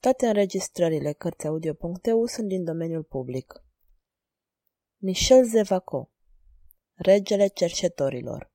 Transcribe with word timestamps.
Toate 0.00 0.26
înregistrările 0.26 1.12
Cărțiaudio.eu 1.12 2.26
sunt 2.26 2.48
din 2.48 2.64
domeniul 2.64 3.02
public. 3.02 3.64
Michel 4.96 5.44
Zevaco 5.44 6.10
Regele 6.94 7.46
cerșetorilor 7.46 8.52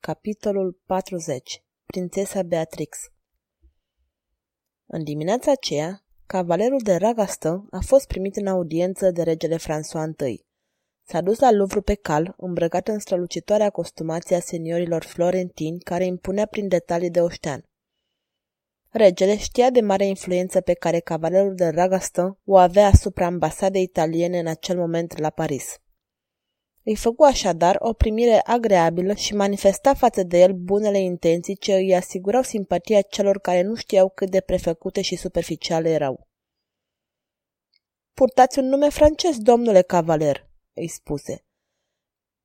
Capitolul 0.00 0.80
40 0.86 1.64
Prințesa 1.84 2.42
Beatrix 2.42 2.98
În 4.86 5.04
dimineața 5.04 5.50
aceea, 5.50 6.04
Cavalerul 6.32 6.80
de 6.82 6.96
Ragastă 6.96 7.66
a 7.70 7.78
fost 7.80 8.06
primit 8.06 8.36
în 8.36 8.46
audiență 8.46 9.10
de 9.10 9.22
regele 9.22 9.56
François 9.56 10.28
I. 10.28 10.44
S-a 11.08 11.20
dus 11.20 11.38
la 11.38 11.50
Louvre 11.52 11.80
pe 11.80 11.94
cal, 11.94 12.34
îmbrăcat 12.36 12.88
în 12.88 12.98
strălucitoarea 12.98 13.70
costumație 13.70 14.36
a 14.36 14.40
seniorilor 14.40 15.04
florentini, 15.04 15.80
care 15.80 16.04
impunea 16.04 16.46
prin 16.46 16.68
detalii 16.68 17.10
de 17.10 17.20
oștean. 17.20 17.64
Regele 18.88 19.36
știa 19.36 19.70
de 19.70 19.80
mare 19.80 20.06
influență 20.06 20.60
pe 20.60 20.72
care 20.72 20.98
cavalerul 20.98 21.54
de 21.54 21.68
Ragastă 21.68 22.38
o 22.44 22.56
avea 22.56 22.86
asupra 22.86 23.26
ambasadei 23.26 23.82
italiene 23.82 24.38
în 24.38 24.46
acel 24.46 24.78
moment 24.78 25.18
la 25.18 25.30
Paris. 25.30 25.76
Îi 26.82 26.96
făcu 26.96 27.22
așadar 27.22 27.76
o 27.78 27.92
primire 27.92 28.40
agreabilă 28.44 29.14
și 29.14 29.34
manifesta 29.34 29.94
față 29.94 30.22
de 30.22 30.38
el 30.40 30.52
bunele 30.52 31.00
intenții 31.00 31.56
ce 31.56 31.74
îi 31.74 31.94
asigurau 31.94 32.42
simpatia 32.42 33.00
celor 33.00 33.38
care 33.38 33.62
nu 33.62 33.74
știau 33.74 34.08
cât 34.08 34.30
de 34.30 34.40
prefăcute 34.40 35.00
și 35.00 35.16
superficiale 35.16 35.90
erau. 35.90 36.28
Purtați 38.14 38.58
un 38.58 38.64
nume 38.64 38.88
francez, 38.88 39.38
domnule 39.38 39.82
cavaler, 39.82 40.50
îi 40.72 40.88
spuse. 40.88 41.44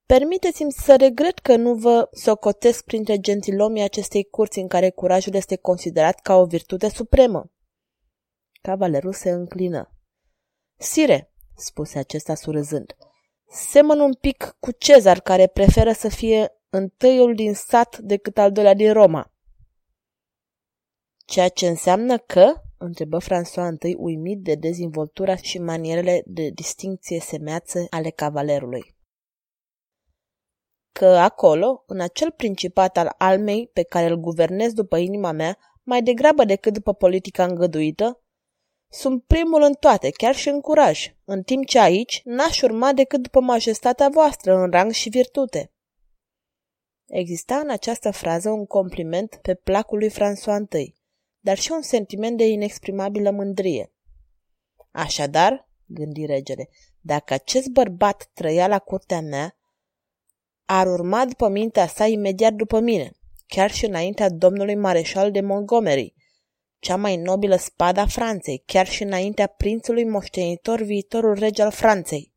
Permiteți-mi 0.06 0.72
să 0.72 0.95
regret 0.95 1.39
că 1.39 1.56
nu 1.56 1.76
vă 1.76 2.09
socotesc 2.12 2.84
printre 2.84 3.20
gentilomii 3.20 3.84
acestei 3.84 4.23
curți 4.23 4.59
în 4.59 4.67
care 4.67 4.89
curajul 4.89 5.34
este 5.36 5.56
considerat 5.56 6.20
ca 6.20 6.36
o 6.36 6.45
virtute 6.45 6.89
supremă. 6.89 7.52
Cavalerul 8.62 9.14
se 9.14 9.30
înclină. 9.30 9.89
Sire, 10.78 11.34
spuse 11.56 12.00
acesta 12.00 12.36
surâzând, 12.36 12.95
Semăn 13.48 14.00
un 14.00 14.14
pic 14.14 14.56
cu 14.59 14.72
Cezar, 14.72 15.20
care 15.20 15.48
preferă 15.48 15.92
să 15.92 16.09
fie 16.09 16.52
întâiul 16.70 17.36
din 17.36 17.54
sat 17.54 17.98
decât 17.98 18.38
al 18.38 18.52
doilea 18.52 18.73
din 18.73 18.94
Roma. 18.94 19.34
Ceea 21.26 21.50
ce 21.50 21.67
înseamnă 21.67 22.17
că, 22.17 22.54
întrebă 22.86 23.17
François 23.22 23.81
I, 23.81 23.95
uimit 23.97 24.41
de 24.41 24.55
dezvoltura 24.55 25.36
și 25.36 25.59
manierele 25.59 26.23
de 26.25 26.50
distincție 26.50 27.19
semeață 27.19 27.88
ale 27.89 28.09
cavalerului. 28.09 28.95
Că 30.92 31.05
acolo, 31.05 31.83
în 31.88 32.00
acel 32.00 32.31
principat 32.31 32.97
al 32.97 33.16
almei 33.17 33.69
pe 33.73 33.83
care 33.83 34.05
îl 34.05 34.16
guvernez 34.16 34.73
după 34.73 34.97
inima 34.97 35.31
mea, 35.31 35.58
mai 35.83 36.03
degrabă 36.03 36.44
decât 36.44 36.73
după 36.73 36.94
politica 36.94 37.44
îngăduită, 37.44 38.19
sunt 38.92 39.23
primul 39.23 39.61
în 39.61 39.73
toate, 39.73 40.09
chiar 40.09 40.36
și 40.36 40.49
în 40.49 40.61
curaj, 40.61 41.16
în 41.23 41.44
timp 41.44 41.66
ce 41.66 41.80
aici 41.80 42.22
n-aș 42.23 42.61
urma 42.61 42.94
decât 42.94 43.22
după 43.22 43.39
majestatea 43.39 44.09
voastră 44.09 44.55
în 44.55 44.72
rang 44.72 44.92
și 44.92 45.09
virtute. 45.09 45.73
Exista 47.05 47.55
în 47.55 47.70
această 47.70 48.11
frază 48.11 48.49
un 48.49 48.66
compliment 48.66 49.39
pe 49.42 49.55
placul 49.55 49.97
lui 49.97 50.09
François 50.09 50.80
I, 50.80 50.95
dar 51.46 51.58
și 51.58 51.72
un 51.72 51.82
sentiment 51.82 52.38
de 52.38 52.48
inexprimabilă 52.48 53.32
mândrie. 53.32 53.92
Așadar, 54.92 55.70
gândi 55.86 56.26
regele, 56.26 56.70
dacă 57.02 57.34
acest 57.34 57.68
bărbat 57.68 58.30
trăia 58.34 58.68
la 58.68 58.80
curtea 58.80 59.22
mea, 59.22 59.58
ar 60.66 60.88
urma 60.88 61.26
după 61.26 61.48
mintea 61.48 61.88
sa 61.88 62.06
imediat 62.06 62.54
după 62.54 62.80
mine, 62.80 63.12
chiar 63.48 63.72
și 63.72 63.86
înaintea 63.86 64.30
domnului 64.30 64.76
mareșal 64.76 65.32
de 65.32 65.42
Montgomery, 65.42 66.14
cea 66.80 66.95
mai 66.95 67.16
nobilă 67.16 67.55
spada 67.55 68.02
a 68.02 68.08
Franței, 68.08 68.64
chiar 68.66 68.88
și 68.88 69.04
înaintea 69.04 69.48
prințului 69.48 70.05
moștenitor 70.05 70.82
viitorul 70.82 71.34
rege 71.34 71.61
al 71.61 71.72
Franței. 71.72 72.34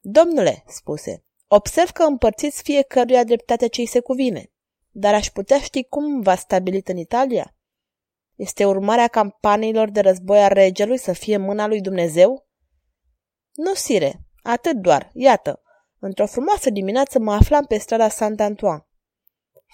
Domnule, 0.00 0.64
spuse, 0.66 1.24
observ 1.46 1.90
că 1.90 2.02
împărțiți 2.02 2.62
fiecăruia 2.62 3.24
dreptatea 3.24 3.68
ce-i 3.68 3.86
se 3.86 4.00
cuvine, 4.00 4.50
dar 4.90 5.14
aș 5.14 5.30
putea 5.30 5.58
ști 5.58 5.84
cum 5.84 6.20
v-a 6.20 6.36
stabilit 6.36 6.88
în 6.88 6.96
Italia? 6.96 7.50
Este 8.36 8.64
urmarea 8.64 9.08
campaniilor 9.08 9.90
de 9.90 10.00
război 10.00 10.38
a 10.38 10.48
regelui 10.48 10.98
să 10.98 11.12
fie 11.12 11.36
mâna 11.36 11.66
lui 11.66 11.80
Dumnezeu? 11.80 12.46
Nu, 13.52 13.74
sire, 13.74 14.20
atât 14.42 14.76
doar, 14.76 15.10
iată, 15.12 15.62
într-o 15.98 16.26
frumoasă 16.26 16.70
dimineață 16.70 17.18
mă 17.18 17.32
aflam 17.32 17.64
pe 17.64 17.78
strada 17.78 18.08
Sant-Antoine. 18.08 18.86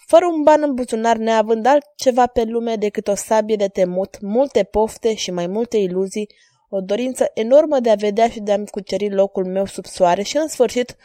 Fără 0.06 0.26
un 0.26 0.42
ban 0.42 0.62
în 0.62 0.74
buzunar, 0.74 1.16
neavând 1.16 1.66
altceva 1.66 2.26
pe 2.26 2.44
lume 2.44 2.76
decât 2.76 3.08
o 3.08 3.14
sabie 3.14 3.56
de 3.56 3.68
temut, 3.68 4.20
multe 4.20 4.62
pofte 4.62 5.14
și 5.14 5.30
mai 5.30 5.46
multe 5.46 5.76
iluzii, 5.76 6.28
o 6.68 6.80
dorință 6.80 7.30
enormă 7.34 7.80
de 7.80 7.90
a 7.90 7.94
vedea 7.94 8.28
și 8.28 8.40
de 8.40 8.52
a-mi 8.52 8.66
cuceri 8.66 9.10
locul 9.10 9.44
meu 9.44 9.64
sub 9.64 9.84
soare 9.84 10.22
și, 10.22 10.36
în 10.36 10.48
sfârșit, 10.48 10.96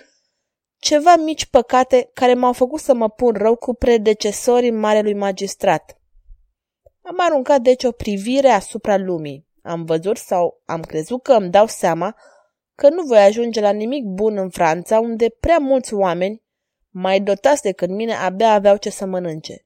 ceva 0.79 1.15
mici 1.15 1.45
păcate 1.45 2.09
care 2.13 2.33
m-au 2.33 2.53
făcut 2.53 2.79
să 2.79 2.93
mă 2.93 3.09
pun 3.09 3.33
rău 3.33 3.55
cu 3.55 3.73
predecesorii 3.73 4.71
marelui 4.71 5.13
magistrat. 5.13 5.99
Am 7.07 7.15
aruncat 7.19 7.61
deci 7.61 7.83
o 7.83 7.91
privire 7.91 8.49
asupra 8.49 8.97
lumii. 8.97 9.47
Am 9.61 9.85
văzut 9.85 10.17
sau 10.17 10.61
am 10.65 10.81
crezut 10.81 11.23
că 11.23 11.33
îmi 11.33 11.49
dau 11.49 11.67
seama 11.67 12.15
că 12.75 12.89
nu 12.89 13.03
voi 13.03 13.17
ajunge 13.17 13.61
la 13.61 13.71
nimic 13.71 14.03
bun 14.03 14.37
în 14.37 14.49
Franța, 14.49 14.99
unde 14.99 15.29
prea 15.29 15.57
mulți 15.57 15.93
oameni, 15.93 16.43
mai 16.89 17.19
dotați 17.19 17.61
decât 17.61 17.89
mine, 17.89 18.13
abia 18.13 18.53
aveau 18.53 18.77
ce 18.77 18.89
să 18.89 19.05
mănânce. 19.05 19.65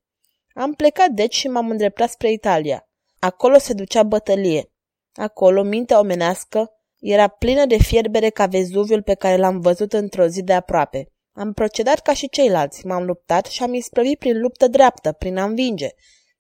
Am 0.54 0.74
plecat 0.74 1.10
deci 1.10 1.36
și 1.36 1.48
m-am 1.48 1.70
îndreptat 1.70 2.10
spre 2.10 2.32
Italia. 2.32 2.90
Acolo 3.20 3.58
se 3.58 3.74
ducea 3.74 4.04
bătălie. 4.04 4.72
Acolo 5.14 5.64
mintea 5.64 6.00
omenească 6.00 6.72
era 7.00 7.28
plină 7.28 7.66
de 7.66 7.78
fierbere 7.78 8.30
ca 8.30 8.46
Vezuviul 8.46 9.02
pe 9.02 9.14
care 9.14 9.38
l-am 9.38 9.60
văzut 9.60 9.94
într-o 9.94 10.26
zi 10.26 10.44
de 10.44 10.54
aproape. 10.54 11.12
Am 11.34 11.54
procedat 11.54 12.00
ca 12.00 12.14
și 12.14 12.30
ceilalți, 12.30 12.86
m-am 12.86 13.04
luptat 13.04 13.46
și 13.46 13.64
am 13.64 13.74
isprăvit 13.74 14.20
prin 14.20 14.40
luptă 14.40 14.68
dreaptă, 14.68 15.12
prin 15.12 15.38
a 15.38 15.44
învinge. 15.44 15.90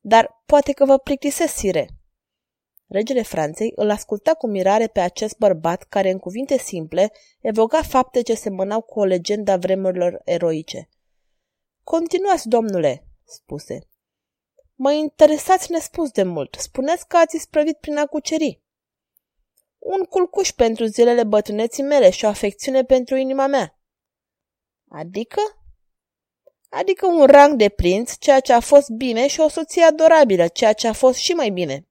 Dar 0.01 0.41
poate 0.45 0.71
că 0.71 0.85
vă 0.85 0.97
plictisesc, 0.97 1.53
sire. 1.53 1.87
Regele 2.87 3.21
Franței 3.21 3.71
îl 3.75 3.89
asculta 3.89 4.33
cu 4.33 4.47
mirare 4.47 4.87
pe 4.87 4.99
acest 4.99 5.37
bărbat 5.37 5.83
care, 5.83 6.09
în 6.09 6.19
cuvinte 6.19 6.57
simple, 6.57 7.11
evoca 7.41 7.81
fapte 7.81 8.21
ce 8.21 8.33
semănau 8.33 8.81
cu 8.81 8.99
o 8.99 9.03
legendă 9.03 9.51
a 9.51 9.57
vremurilor 9.57 10.21
eroice. 10.25 10.89
Continuați, 11.83 12.47
domnule, 12.47 13.07
spuse. 13.23 13.87
Mă 14.75 14.91
interesați 14.91 15.71
nespus 15.71 16.11
de 16.11 16.23
mult. 16.23 16.55
Spuneți 16.59 17.07
că 17.07 17.17
ați 17.17 17.35
isprăvit 17.35 17.77
prin 17.77 17.97
a 17.97 18.05
cuceri. 18.05 18.61
Un 19.77 20.03
culcuș 20.03 20.51
pentru 20.51 20.85
zilele 20.85 21.23
bătrâneții 21.23 21.83
mele 21.83 22.09
și 22.09 22.25
o 22.25 22.27
afecțiune 22.27 22.83
pentru 22.83 23.15
inima 23.15 23.47
mea. 23.47 23.79
Adică? 24.89 25.41
Adică 26.73 27.05
un 27.05 27.25
rang 27.25 27.55
de 27.55 27.69
prinț, 27.69 28.17
ceea 28.17 28.39
ce 28.39 28.53
a 28.53 28.59
fost 28.59 28.89
bine, 28.89 29.27
și 29.27 29.39
o 29.39 29.47
soție 29.47 29.83
adorabilă, 29.83 30.47
ceea 30.47 30.73
ce 30.73 30.87
a 30.87 30.93
fost 30.93 31.17
și 31.17 31.31
mai 31.31 31.49
bine. 31.49 31.87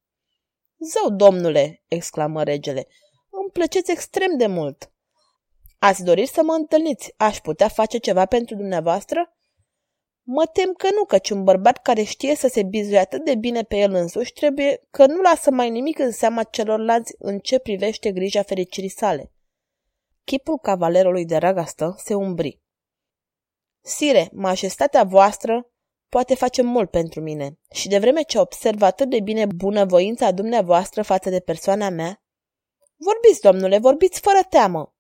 Zău, 0.79 1.11
domnule, 1.11 1.83
exclamă 1.89 2.43
regele, 2.43 2.87
îmi 3.31 3.51
plăceți 3.53 3.91
extrem 3.91 4.37
de 4.37 4.47
mult. 4.47 4.93
Ați 5.79 6.05
dorit 6.05 6.29
să 6.29 6.43
mă 6.43 6.53
întâlniți? 6.53 7.15
Aș 7.17 7.39
putea 7.39 7.69
face 7.69 7.99
ceva 7.99 8.27
pentru 8.27 8.55
dumneavoastră? 8.55 9.35
Mă 10.23 10.47
tem 10.53 10.73
că 10.73 10.89
nu, 10.95 11.05
căci 11.05 11.31
un 11.31 11.45
bărbat 11.45 11.83
care 11.83 12.03
știe 12.03 12.35
să 12.35 12.49
se 12.49 12.62
bizuie 12.62 12.99
atât 12.99 13.25
de 13.25 13.35
bine 13.35 13.62
pe 13.62 13.77
el 13.77 13.95
însuși 13.95 14.33
trebuie 14.33 14.81
că 14.91 15.07
nu 15.07 15.21
lasă 15.21 15.51
mai 15.51 15.71
nimic 15.71 15.99
în 15.99 16.11
seama 16.11 16.43
celorlalți 16.43 17.15
în 17.19 17.39
ce 17.39 17.59
privește 17.59 18.12
grija 18.12 18.43
fericirii 18.43 18.89
sale. 18.89 19.33
Chipul 20.25 20.59
cavalerului 20.59 21.25
de 21.25 21.37
ragastă 21.37 21.94
se 21.99 22.15
umbri. 22.15 22.61
Sire, 23.81 24.31
majestatea 24.32 25.05
voastră 25.05 25.71
poate 26.09 26.35
face 26.35 26.62
mult 26.62 26.91
pentru 26.91 27.21
mine 27.21 27.59
și 27.73 27.88
de 27.88 27.99
vreme 27.99 28.23
ce 28.23 28.38
observ 28.38 28.82
atât 28.82 29.11
de 29.11 29.21
bine 29.21 29.47
bunăvoința 29.47 30.31
dumneavoastră 30.31 31.03
față 31.03 31.31
de 31.31 31.41
persoana 31.41 31.88
mea, 31.88 32.23
vorbiți, 32.97 33.41
domnule, 33.41 33.79
vorbiți 33.79 34.21
fără 34.21 34.38
teamă. 34.49 34.94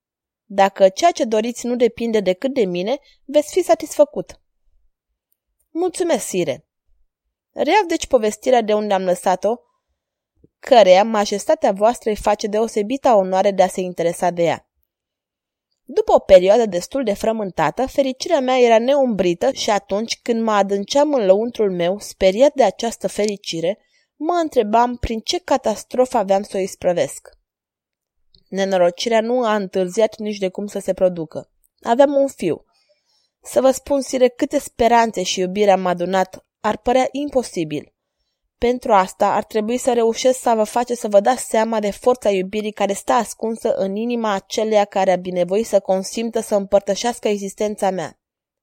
Dacă 0.44 0.88
ceea 0.88 1.10
ce 1.10 1.24
doriți 1.24 1.66
nu 1.66 1.76
depinde 1.76 2.20
decât 2.20 2.54
de 2.54 2.64
mine, 2.64 2.98
veți 3.24 3.52
fi 3.52 3.62
satisfăcut. 3.62 4.40
Mulțumesc, 5.70 6.26
sire. 6.26 6.66
Reiau 7.52 7.84
deci 7.86 8.06
povestirea 8.06 8.62
de 8.62 8.74
unde 8.74 8.94
am 8.94 9.02
lăsat-o, 9.02 9.56
căreia 10.58 11.04
majestatea 11.04 11.72
voastră 11.72 12.10
îi 12.10 12.16
face 12.16 12.46
deosebita 12.46 13.16
onoare 13.16 13.50
de 13.50 13.62
a 13.62 13.68
se 13.68 13.80
interesa 13.80 14.30
de 14.30 14.42
ea. 14.42 14.69
După 15.92 16.12
o 16.12 16.18
perioadă 16.18 16.66
destul 16.66 17.04
de 17.04 17.12
frământată, 17.12 17.86
fericirea 17.86 18.40
mea 18.40 18.58
era 18.58 18.78
neumbrită 18.78 19.52
și 19.52 19.70
atunci 19.70 20.20
când 20.22 20.42
mă 20.42 20.52
adânceam 20.52 21.12
în 21.14 21.26
lăuntrul 21.26 21.72
meu, 21.72 21.98
speriat 21.98 22.54
de 22.54 22.62
această 22.62 23.08
fericire, 23.08 23.78
mă 24.16 24.38
întrebam 24.42 24.96
prin 24.96 25.20
ce 25.20 25.38
catastrofă 25.38 26.16
aveam 26.16 26.42
să 26.42 26.56
o 26.56 26.60
isprăvesc. 26.60 27.28
Nenorocirea 28.48 29.20
nu 29.20 29.44
a 29.44 29.54
întârziat 29.54 30.18
nici 30.18 30.38
de 30.38 30.48
cum 30.48 30.66
să 30.66 30.78
se 30.78 30.92
producă. 30.92 31.50
Aveam 31.80 32.14
un 32.14 32.28
fiu. 32.28 32.64
Să 33.42 33.60
vă 33.60 33.70
spun, 33.70 34.00
sire, 34.00 34.28
câte 34.28 34.58
speranțe 34.58 35.22
și 35.22 35.40
iubire 35.40 35.70
am 35.70 35.86
adunat, 35.86 36.46
ar 36.60 36.76
părea 36.76 37.08
imposibil. 37.10 37.94
Pentru 38.66 38.92
asta 38.92 39.34
ar 39.34 39.44
trebui 39.44 39.76
să 39.76 39.92
reușesc 39.92 40.40
să 40.40 40.52
vă 40.56 40.64
face 40.64 40.94
să 40.94 41.08
vă 41.08 41.20
dați 41.20 41.44
seama 41.44 41.80
de 41.80 41.90
forța 41.90 42.30
iubirii 42.30 42.72
care 42.72 42.92
stă 42.92 43.12
ascunsă 43.12 43.74
în 43.74 43.96
inima 43.96 44.32
aceleia 44.32 44.84
care 44.84 45.12
a 45.12 45.16
binevoit 45.16 45.66
să 45.66 45.80
consimtă 45.80 46.40
să 46.40 46.54
împărtășească 46.54 47.28
existența 47.28 47.90
mea. 47.90 48.20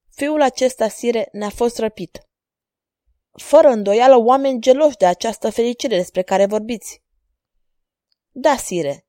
Fiul 0.09 0.41
acesta, 0.41 0.87
sire, 0.87 1.29
ne-a 1.31 1.49
fost 1.49 1.77
răpit. 1.77 2.29
Fără 3.31 3.67
îndoială 3.67 4.17
oameni 4.17 4.61
geloși 4.61 4.97
de 4.97 5.05
această 5.05 5.49
fericire 5.49 5.95
despre 5.95 6.21
care 6.21 6.45
vorbiți. 6.45 7.03
Da, 8.29 8.55
sire. 8.55 9.07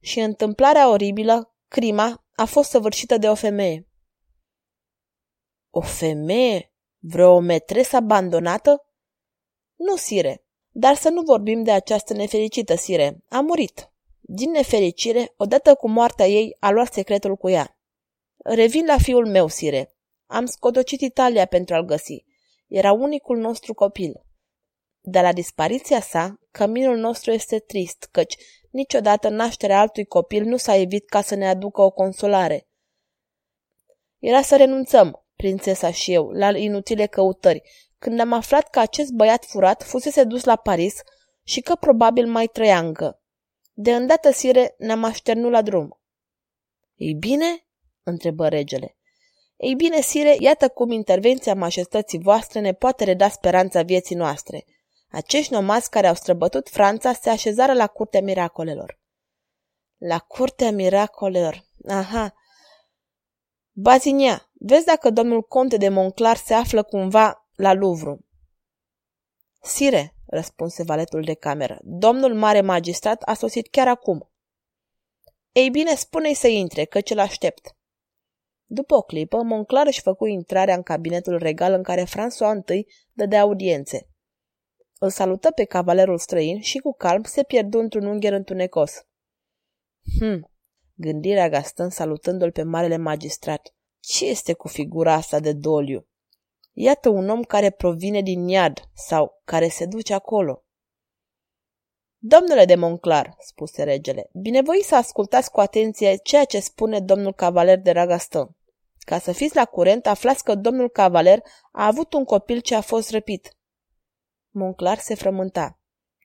Și 0.00 0.20
întâmplarea 0.20 0.90
oribilă, 0.90 1.54
crima, 1.68 2.24
a 2.34 2.44
fost 2.44 2.70
săvârșită 2.70 3.16
de 3.16 3.28
o 3.28 3.34
femeie. 3.34 3.88
O 5.70 5.80
femeie? 5.80 6.72
Vreo 6.98 7.40
metresă 7.40 7.96
abandonată? 7.96 8.87
Nu, 9.78 9.96
sire, 9.96 10.44
dar 10.70 10.94
să 10.94 11.08
nu 11.08 11.22
vorbim 11.22 11.62
de 11.62 11.70
această 11.70 12.12
nefericită 12.12 12.74
sire. 12.74 13.24
A 13.28 13.40
murit. 13.40 13.90
Din 14.20 14.50
nefericire, 14.50 15.34
odată 15.36 15.74
cu 15.74 15.88
moartea 15.88 16.26
ei, 16.26 16.56
a 16.58 16.70
luat 16.70 16.92
secretul 16.92 17.36
cu 17.36 17.48
ea. 17.48 17.78
Revin 18.36 18.86
la 18.86 18.96
fiul 18.98 19.26
meu, 19.26 19.48
sire. 19.48 19.96
Am 20.26 20.46
scotocit 20.46 21.00
Italia 21.00 21.46
pentru 21.46 21.74
a-l 21.74 21.84
găsi. 21.84 22.24
Era 22.66 22.92
unicul 22.92 23.38
nostru 23.38 23.74
copil. 23.74 24.22
De 25.00 25.20
la 25.20 25.32
dispariția 25.32 26.00
sa, 26.00 26.38
căminul 26.50 26.96
nostru 26.96 27.30
este 27.30 27.58
trist, 27.58 28.08
căci 28.10 28.36
niciodată 28.70 29.28
nașterea 29.28 29.80
altui 29.80 30.04
copil 30.04 30.44
nu 30.44 30.56
s-a 30.56 30.76
evit 30.76 31.08
ca 31.08 31.20
să 31.20 31.34
ne 31.34 31.48
aducă 31.48 31.82
o 31.82 31.90
consolare. 31.90 32.68
Era 34.18 34.42
să 34.42 34.56
renunțăm, 34.56 35.26
prințesa 35.36 35.90
și 35.90 36.12
eu, 36.12 36.30
la 36.30 36.58
inutile 36.58 37.06
căutări, 37.06 37.62
când 37.98 38.20
am 38.20 38.32
aflat 38.32 38.70
că 38.70 38.80
acest 38.80 39.10
băiat 39.10 39.44
furat 39.44 39.82
fusese 39.82 40.24
dus 40.24 40.44
la 40.44 40.56
Paris 40.56 40.94
și 41.42 41.60
că 41.60 41.74
probabil 41.74 42.26
mai 42.26 42.46
trăia 42.46 42.78
încă. 42.78 43.22
De 43.72 43.94
îndată 43.94 44.30
sire 44.30 44.74
ne-am 44.78 45.04
așternut 45.04 45.50
la 45.50 45.62
drum. 45.62 46.00
Ei 46.94 47.14
bine? 47.14 47.66
întrebă 48.02 48.48
regele. 48.48 48.96
Ei 49.56 49.74
bine, 49.74 50.00
sire, 50.00 50.36
iată 50.40 50.68
cum 50.68 50.90
intervenția 50.90 51.54
majestății 51.54 52.18
voastre 52.18 52.60
ne 52.60 52.72
poate 52.72 53.04
reda 53.04 53.28
speranța 53.28 53.82
vieții 53.82 54.16
noastre. 54.16 54.64
Acești 55.10 55.52
nomazi 55.52 55.90
care 55.90 56.06
au 56.06 56.14
străbătut 56.14 56.68
Franța 56.68 57.12
se 57.12 57.30
așezară 57.30 57.72
la 57.72 57.86
curtea 57.86 58.20
miracolelor. 58.20 59.00
La 59.96 60.18
curtea 60.18 60.70
miracolelor. 60.70 61.64
Aha. 61.88 62.34
Bazinia, 63.72 64.50
vezi 64.52 64.84
dacă 64.84 65.10
domnul 65.10 65.42
conte 65.42 65.76
de 65.76 65.88
Monclar 65.88 66.36
se 66.36 66.54
află 66.54 66.82
cumva 66.82 67.37
la 67.58 67.72
Louvre. 67.72 68.18
Sire, 69.62 70.14
răspunse 70.26 70.82
valetul 70.82 71.22
de 71.22 71.34
cameră, 71.34 71.78
domnul 71.82 72.34
mare 72.34 72.60
magistrat 72.60 73.22
a 73.22 73.34
sosit 73.34 73.68
chiar 73.68 73.88
acum. 73.88 74.30
Ei 75.52 75.70
bine, 75.70 75.94
spune-i 75.94 76.34
să 76.34 76.48
intre, 76.48 76.84
căci 76.84 77.10
îl 77.10 77.18
aștept. 77.18 77.76
După 78.64 78.94
o 78.94 79.02
clipă, 79.02 79.42
Monclar 79.42 79.86
își 79.86 80.00
făcu 80.00 80.26
intrarea 80.26 80.74
în 80.74 80.82
cabinetul 80.82 81.38
regal 81.38 81.72
în 81.72 81.82
care 81.82 82.04
François 82.04 82.74
I 82.74 82.86
dădea 83.12 83.40
audiențe. 83.40 84.08
Îl 84.98 85.10
salută 85.10 85.50
pe 85.50 85.64
cavalerul 85.64 86.18
străin 86.18 86.60
și 86.60 86.78
cu 86.78 86.94
calm 86.94 87.22
se 87.22 87.42
pierdu 87.42 87.78
într-un 87.78 88.06
ungher 88.06 88.32
întunecos. 88.32 89.06
Hm, 90.18 90.50
gândirea 90.94 91.48
Gaston 91.48 91.90
salutându-l 91.90 92.52
pe 92.52 92.62
marele 92.62 92.96
magistrat. 92.96 93.74
Ce 94.00 94.26
este 94.26 94.52
cu 94.52 94.68
figura 94.68 95.12
asta 95.12 95.40
de 95.40 95.52
doliu? 95.52 96.08
Iată 96.80 97.08
un 97.08 97.28
om 97.28 97.42
care 97.42 97.70
provine 97.70 98.20
din 98.20 98.48
iad 98.48 98.90
sau 98.94 99.40
care 99.44 99.68
se 99.68 99.86
duce 99.86 100.14
acolo. 100.14 100.64
Domnule 102.18 102.64
de 102.64 102.74
Monclar, 102.74 103.36
spuse 103.38 103.82
regele, 103.82 104.30
binevoi 104.32 104.82
să 104.82 104.94
ascultați 104.94 105.50
cu 105.50 105.60
atenție 105.60 106.16
ceea 106.16 106.44
ce 106.44 106.60
spune 106.60 107.00
domnul 107.00 107.34
cavaler 107.34 107.78
de 107.78 107.90
Ragaston. 107.90 108.56
Ca 108.98 109.18
să 109.18 109.32
fiți 109.32 109.54
la 109.54 109.64
curent, 109.64 110.06
aflați 110.06 110.44
că 110.44 110.54
domnul 110.54 110.88
cavaler 110.88 111.42
a 111.72 111.86
avut 111.86 112.12
un 112.12 112.24
copil 112.24 112.60
ce 112.60 112.74
a 112.74 112.80
fost 112.80 113.10
răpit. 113.10 113.56
Monclar 114.50 114.98
se 114.98 115.14
frământa. 115.14 115.80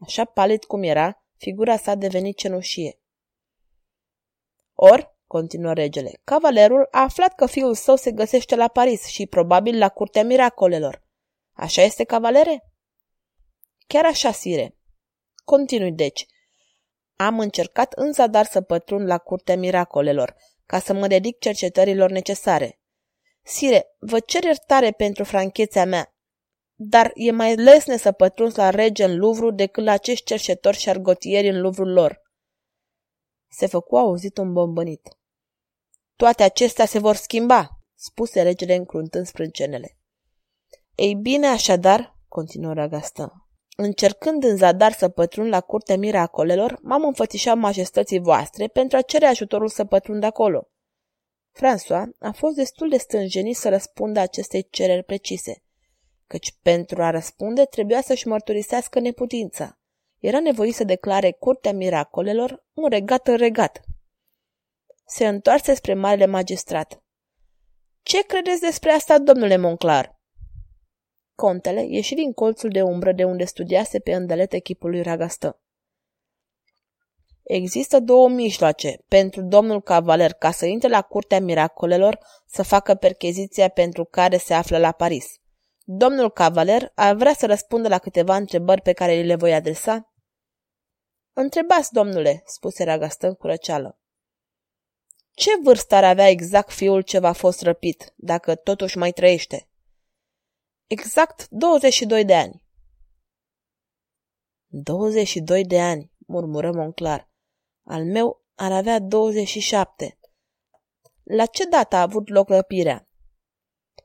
Așa 0.06 0.26
palid 0.26 0.64
cum 0.64 0.84
era, 0.84 1.24
figura 1.38 1.78
sa 1.78 1.92
a 1.92 1.96
devenit 1.96 2.38
cenușie. 2.38 3.00
Or, 4.74 5.13
continuă 5.34 5.74
regele, 5.74 6.20
cavalerul 6.24 6.88
a 6.92 7.02
aflat 7.02 7.36
că 7.36 7.46
fiul 7.46 7.76
său 7.76 7.96
se 7.96 8.12
găsește 8.12 8.56
la 8.56 8.68
Paris 8.68 9.06
și 9.06 9.26
probabil 9.26 9.78
la 9.78 9.90
curtea 9.90 10.24
miracolelor. 10.24 11.04
Așa 11.54 11.82
este, 11.82 12.04
cavalere? 12.04 12.64
Chiar 13.88 14.06
așa, 14.06 14.32
sire. 14.32 14.78
Continui 15.44 15.92
deci. 15.92 16.26
Am 17.16 17.40
încercat 17.40 17.94
în 17.94 18.12
zadar 18.12 18.46
să 18.46 18.62
pătrund 18.62 19.08
la 19.08 19.18
curtea 19.18 19.58
miracolelor, 19.58 20.36
ca 20.66 20.80
să 20.80 20.94
mă 20.94 21.08
dedic 21.08 21.40
cercetărilor 21.40 22.10
necesare. 22.10 22.80
Sire, 23.44 23.86
vă 24.00 24.20
cer 24.20 24.44
iertare 24.44 24.92
pentru 24.92 25.24
franchețea 25.24 25.86
mea, 25.86 26.16
dar 26.76 27.12
e 27.16 27.32
mai 27.32 27.56
lesne 27.56 27.98
să 27.98 28.12
pătrunzi 28.12 28.58
la 28.58 28.70
rege 28.70 29.04
în 29.04 29.18
Luvru 29.18 29.52
decât 29.52 29.84
la 29.84 29.92
acești 29.92 30.26
cercetători 30.26 30.76
și 30.78 30.82
șargotieri 30.82 31.50
în 31.50 31.62
Luvrul 31.62 31.92
lor. 31.92 32.22
Se 33.50 33.68
făcu 33.68 33.98
auzit 33.98 34.38
un 34.38 34.54
bombănit. 34.54 35.18
Toate 36.16 36.44
acestea 36.44 36.86
se 36.86 37.00
vor 37.00 37.16
schimba, 37.16 37.70
spuse 37.96 38.42
regele 38.42 38.76
încruntând 38.76 39.26
sprâncenele. 39.26 39.98
Ei 40.96 41.16
bine, 41.16 41.48
așadar, 41.48 42.18
continuă 42.28 42.74
Ragastă, 42.74 43.48
încercând 43.78 44.44
în 44.44 44.58
zadar 44.58 44.92
să 44.92 45.10
pătrund 45.10 45.50
la 45.50 45.62
curtea 45.62 45.98
miracolelor, 45.98 46.80
m-am 46.82 47.04
înfățișat 47.04 47.58
majestății 47.58 48.20
voastre 48.20 48.68
pentru 48.68 48.98
a 48.98 49.02
cere 49.02 49.26
ajutorul 49.26 49.68
să 49.68 49.86
pătrund 49.86 50.24
acolo. 50.24 50.68
François 51.52 52.06
a 52.20 52.32
fost 52.32 52.56
destul 52.56 52.90
de 52.90 52.98
stânjenit 52.98 53.56
să 53.56 53.70
răspundă 53.70 54.20
acestei 54.20 54.68
cereri 54.70 55.04
precise, 55.04 55.64
căci 56.28 56.58
pentru 56.62 57.04
a 57.04 57.10
răspunde 57.10 57.64
trebuia 57.66 58.02
să-și 58.02 58.28
mărturisească 58.28 59.00
neputința. 59.00 59.78
Era 60.20 60.40
nevoit 60.40 60.76
să 60.76 60.84
declare 60.84 61.32
curtea 61.32 61.74
miracolelor 61.74 62.66
un 62.74 62.90
regat 62.90 63.28
în 63.28 63.38
regat. 63.38 63.82
Se 65.06 65.28
întoarse 65.28 65.74
spre 65.74 65.94
marele 65.94 66.26
magistrat. 66.26 67.04
Ce 68.02 68.26
credeți 68.26 68.62
despre 68.62 68.92
asta, 68.92 69.18
domnule 69.18 69.58
Monclar? 69.58 70.20
Contele 71.36 71.86
ieși 71.86 72.16
din 72.16 72.34
colțul 72.34 72.70
de 72.70 72.82
umbră 72.82 73.12
de 73.12 73.24
unde 73.24 73.44
studiase 73.46 74.00
pe 74.00 74.14
îndelet 74.14 74.54
echipul 74.54 74.90
lui 74.90 75.02
Ragastă. 75.02 75.62
Există 77.44 78.00
două 78.00 78.30
mijloace 78.30 78.98
pentru 79.08 79.42
domnul 79.42 79.82
cavaler 79.82 80.34
ca 80.34 80.52
să 80.52 80.66
intre 80.66 80.90
la 80.90 81.02
curtea 81.02 81.40
miracolelor 81.40 82.20
să 82.48 82.64
facă 82.64 82.96
percheziția 82.96 83.68
pentru 83.68 84.04
care 84.04 84.38
se 84.38 84.54
află 84.54 84.78
la 84.78 84.92
Paris. 84.92 85.26
Domnul 85.84 86.32
cavaler 86.32 86.92
ar 86.96 87.16
vrea 87.16 87.34
să 87.34 87.46
răspundă 87.46 87.88
la 87.88 87.98
câteva 87.98 88.36
întrebări 88.36 88.82
pe 88.82 88.94
care 88.94 89.22
le 89.22 89.36
voi 89.36 89.54
adresa? 89.54 90.14
Întrebați, 91.34 91.92
domnule, 91.92 92.44
spuse 92.46 92.84
Ragastă 92.84 93.34
cu 93.34 93.48
răceală. 93.48 93.98
Ce 95.36 95.52
vârstă 95.64 95.96
ar 95.96 96.04
avea 96.04 96.28
exact 96.30 96.72
fiul 96.72 97.02
ce 97.02 97.20
v-a 97.20 97.34
fost 97.34 97.62
răpit, 97.62 98.14
dacă 98.16 98.56
totuși 98.56 98.98
mai 98.98 99.12
trăiește? 99.12 99.70
Exact 100.88 101.48
22 101.50 102.26
de 102.26 102.36
ani. 102.36 102.64
22 104.68 105.66
de 105.66 105.82
ani, 105.82 106.12
murmură 106.28 106.72
Monclar. 106.72 107.30
Al 107.84 108.04
meu 108.06 108.46
ar 108.56 108.72
avea 108.72 109.00
27. 109.00 110.20
La 111.24 111.46
ce 111.46 111.66
dată 111.66 111.96
a 111.96 112.02
avut 112.02 112.30
loc 112.30 112.50
răpirea? 112.50 113.08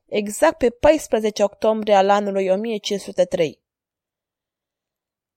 Exact 0.05 0.59
pe 0.59 0.71
14 0.71 1.43
octombrie 1.43 1.95
al 1.95 2.11
anului 2.11 2.49
1503. 2.49 3.63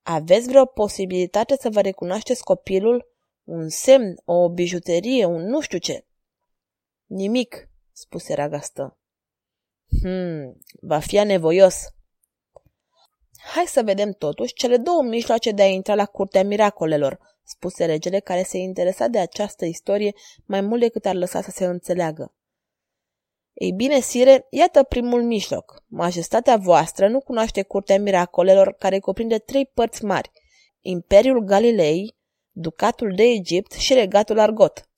Aveți 0.01 0.47
vreo 0.47 0.65
posibilitate 0.65 1.55
să 1.59 1.69
vă 1.69 1.81
recunoașteți 1.81 2.43
copilul? 2.43 3.10
Un 3.51 3.69
semn, 3.69 4.15
o 4.25 4.49
bijuterie, 4.49 5.25
un 5.25 5.41
nu 5.41 5.61
știu 5.61 5.77
ce? 5.77 6.05
Nimic, 7.05 7.69
spuse 7.91 8.33
Ragastă. 8.33 8.97
Hmm, 10.01 10.57
va 10.81 10.99
fi 10.99 11.15
nevoios. 11.15 11.75
Hai 13.53 13.65
să 13.65 13.83
vedem 13.83 14.11
totuși 14.11 14.53
cele 14.53 14.77
două 14.77 15.01
mijloace 15.01 15.51
de 15.51 15.61
a 15.61 15.65
intra 15.65 15.95
la 15.95 16.05
curtea 16.05 16.43
miracolelor, 16.43 17.19
spuse 17.43 17.85
regele 17.85 18.19
care 18.19 18.43
se 18.43 18.57
interesa 18.57 19.07
de 19.07 19.19
această 19.19 19.65
istorie 19.65 20.13
mai 20.45 20.61
mult 20.61 20.81
decât 20.81 21.05
ar 21.05 21.15
lăsa 21.15 21.41
să 21.41 21.51
se 21.51 21.65
înțeleagă. 21.65 22.33
Ei 23.53 23.71
bine, 23.71 23.99
sire, 23.99 24.47
iată 24.49 24.83
primul 24.83 25.23
mijloc. 25.23 25.83
Majestatea 25.87 26.57
voastră 26.57 27.07
nu 27.07 27.19
cunoaște 27.19 27.63
curtea 27.63 27.99
miracolelor 27.99 28.73
care 28.73 28.99
cuprinde 28.99 29.37
trei 29.37 29.65
părți 29.65 30.05
mari. 30.05 30.31
Imperiul 30.79 31.39
Galilei, 31.39 32.19
ducatul 32.51 33.13
de 33.15 33.23
Egipt 33.23 33.71
și 33.71 33.93
regatul 33.93 34.39
Argot. 34.39 34.89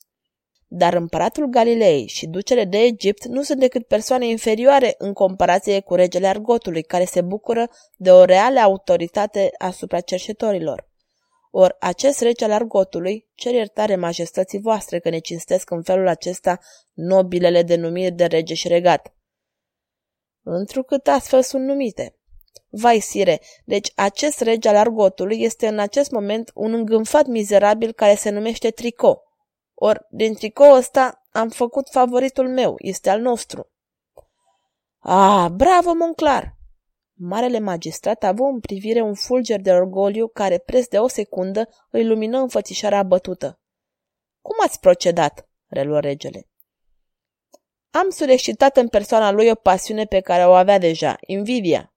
Dar 0.67 0.93
împăratul 0.93 1.45
Galilei 1.45 2.07
și 2.07 2.27
ducele 2.27 2.65
de 2.65 2.77
Egipt 2.77 3.25
nu 3.25 3.41
sunt 3.41 3.59
decât 3.59 3.87
persoane 3.87 4.27
inferioare 4.27 4.95
în 4.97 5.13
comparație 5.13 5.79
cu 5.79 5.95
regele 5.95 6.27
Argotului, 6.27 6.83
care 6.83 7.05
se 7.05 7.21
bucură 7.21 7.69
de 7.95 8.11
o 8.11 8.23
reală 8.23 8.59
autoritate 8.59 9.49
asupra 9.57 9.99
cercetorilor. 9.99 10.91
Or, 11.51 11.75
acest 11.79 12.21
rege 12.21 12.45
al 12.45 12.51
Argotului 12.51 13.27
cer 13.35 13.53
iertare 13.53 13.95
majestății 13.95 14.59
voastre 14.59 14.99
că 14.99 15.09
ne 15.09 15.19
cinstesc 15.19 15.69
în 15.69 15.83
felul 15.83 16.07
acesta 16.07 16.59
nobilele 16.93 17.63
denumiri 17.63 18.15
de 18.15 18.25
rege 18.25 18.53
și 18.53 18.67
regat. 18.67 19.13
Întrucât 20.43 21.07
astfel 21.07 21.41
sunt 21.41 21.63
numite. 21.63 22.15
Vai, 22.75 22.99
sire, 22.99 23.41
deci 23.65 23.91
acest 23.95 24.41
rege 24.41 24.69
al 24.69 24.75
Argotului 24.75 25.41
este 25.41 25.67
în 25.67 25.79
acest 25.79 26.11
moment 26.11 26.51
un 26.53 26.73
îngânfat 26.73 27.25
mizerabil 27.25 27.91
care 27.91 28.15
se 28.15 28.29
numește 28.29 28.69
Trico. 28.69 29.21
Or, 29.73 30.07
din 30.09 30.33
tricou 30.33 30.73
ăsta 30.73 31.23
am 31.31 31.49
făcut 31.49 31.89
favoritul 31.89 32.49
meu, 32.49 32.75
este 32.77 33.09
al 33.09 33.21
nostru. 33.21 33.71
Ah, 34.99 35.49
bravo, 35.51 35.93
Monclar! 35.93 36.57
Marele 37.13 37.59
magistrat 37.59 38.23
a 38.23 38.27
avut 38.27 38.47
în 38.53 38.59
privire 38.59 39.01
un 39.01 39.13
fulger 39.13 39.61
de 39.61 39.71
orgoliu 39.71 40.27
care, 40.27 40.57
preț 40.57 40.87
de 40.87 40.99
o 40.99 41.07
secundă, 41.07 41.69
îi 41.89 42.05
lumină 42.05 42.37
înfățișarea 42.37 42.97
abătută. 42.97 43.59
Cum 44.41 44.55
ați 44.63 44.79
procedat?" 44.79 45.49
reluă 45.67 45.99
regele. 45.99 46.47
Am 47.89 48.09
sureșitat 48.09 48.77
în 48.77 48.87
persoana 48.87 49.31
lui 49.31 49.49
o 49.49 49.55
pasiune 49.55 50.05
pe 50.05 50.19
care 50.19 50.45
o 50.45 50.53
avea 50.53 50.77
deja, 50.77 51.17
invidia. 51.19 51.92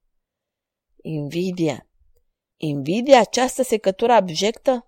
Invidia. 1.08 1.86
Invidia 2.56 3.20
această 3.20 3.62
secătură 3.62 4.12
abjectă? 4.12 4.86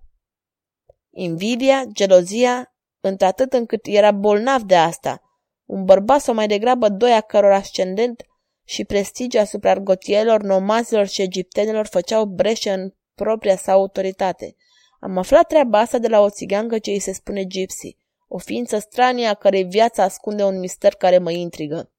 Invidia, 1.10 1.84
gelozia, 1.92 2.74
într-atât 3.00 3.52
încât 3.52 3.86
era 3.86 4.10
bolnav 4.10 4.62
de 4.62 4.76
asta. 4.76 5.22
Un 5.64 5.84
bărbat 5.84 6.20
sau 6.20 6.34
mai 6.34 6.46
degrabă 6.46 6.88
doi 6.88 7.12
a 7.12 7.20
căror 7.20 7.52
ascendent 7.52 8.26
și 8.64 8.84
prestigiu 8.84 9.38
asupra 9.38 9.70
argotielor, 9.70 10.42
nomazilor 10.42 11.06
și 11.06 11.22
egiptenilor 11.22 11.86
făceau 11.86 12.24
breșe 12.24 12.72
în 12.72 12.92
propria 13.14 13.56
sa 13.56 13.72
autoritate. 13.72 14.56
Am 15.00 15.18
aflat 15.18 15.46
treaba 15.46 15.78
asta 15.78 15.98
de 15.98 16.08
la 16.08 16.20
o 16.20 16.30
țigancă 16.30 16.78
ce 16.78 16.90
îi 16.90 16.98
se 16.98 17.12
spune 17.12 17.44
Gypsy, 17.44 17.96
o 18.28 18.38
ființă 18.38 18.78
stranie 18.78 19.26
a 19.26 19.34
cărei 19.34 19.64
viață 19.64 20.00
ascunde 20.00 20.44
un 20.44 20.58
mister 20.58 20.94
care 20.94 21.18
mă 21.18 21.30
intrigă. 21.30 21.90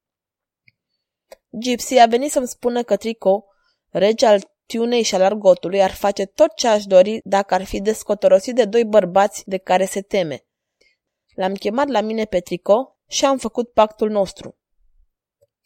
Gypsy 1.49 1.97
a 1.97 2.05
venit 2.05 2.31
să-mi 2.31 2.47
spună 2.47 2.83
că 2.83 2.95
Trico, 2.95 3.43
rege 3.89 4.25
al 4.25 4.51
Tiunei 4.65 5.01
și 5.01 5.15
al 5.15 5.21
Argotului, 5.21 5.81
ar 5.81 5.91
face 5.91 6.25
tot 6.25 6.55
ce 6.55 6.67
aș 6.67 6.83
dori 6.83 7.21
dacă 7.23 7.53
ar 7.53 7.63
fi 7.63 7.81
descotorosit 7.81 8.55
de 8.55 8.65
doi 8.65 8.85
bărbați 8.85 9.43
de 9.45 9.57
care 9.57 9.85
se 9.85 10.01
teme. 10.01 10.45
L-am 11.35 11.53
chemat 11.53 11.87
la 11.87 12.01
mine 12.01 12.25
pe 12.25 12.39
Trico 12.39 12.97
și 13.07 13.25
am 13.25 13.37
făcut 13.37 13.73
pactul 13.73 14.09
nostru. 14.09 14.57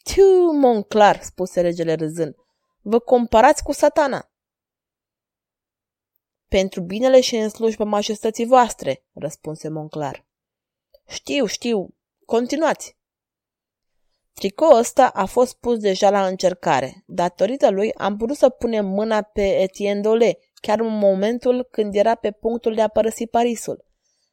Tiu, 0.02 0.50
Monclar, 0.52 1.22
spuse 1.22 1.60
regele 1.60 1.94
râzând, 1.94 2.34
vă 2.80 2.98
comparați 2.98 3.62
cu 3.62 3.72
satana. 3.72 4.32
Pentru 6.48 6.80
binele 6.80 7.20
și 7.20 7.36
în 7.36 7.48
slujba 7.48 7.84
majestății 7.84 8.46
voastre, 8.46 9.04
răspunse 9.12 9.68
Monclar. 9.68 10.26
Știu, 11.06 11.46
știu, 11.46 11.94
continuați. 12.26 12.96
Tricou 14.34 14.76
ăsta 14.78 15.08
a 15.08 15.24
fost 15.24 15.56
pus 15.56 15.78
deja 15.78 16.10
la 16.10 16.26
încercare. 16.26 17.04
Datorită 17.06 17.70
lui 17.70 17.92
am 17.94 18.16
putut 18.16 18.36
să 18.36 18.48
punem 18.48 18.86
mâna 18.86 19.22
pe 19.22 19.60
Etienne 19.60 20.00
Dole, 20.00 20.38
chiar 20.54 20.80
în 20.80 20.98
momentul 20.98 21.68
când 21.70 21.94
era 21.94 22.14
pe 22.14 22.30
punctul 22.30 22.74
de 22.74 22.80
a 22.80 22.88
părăsi 22.88 23.26
Parisul. 23.26 23.84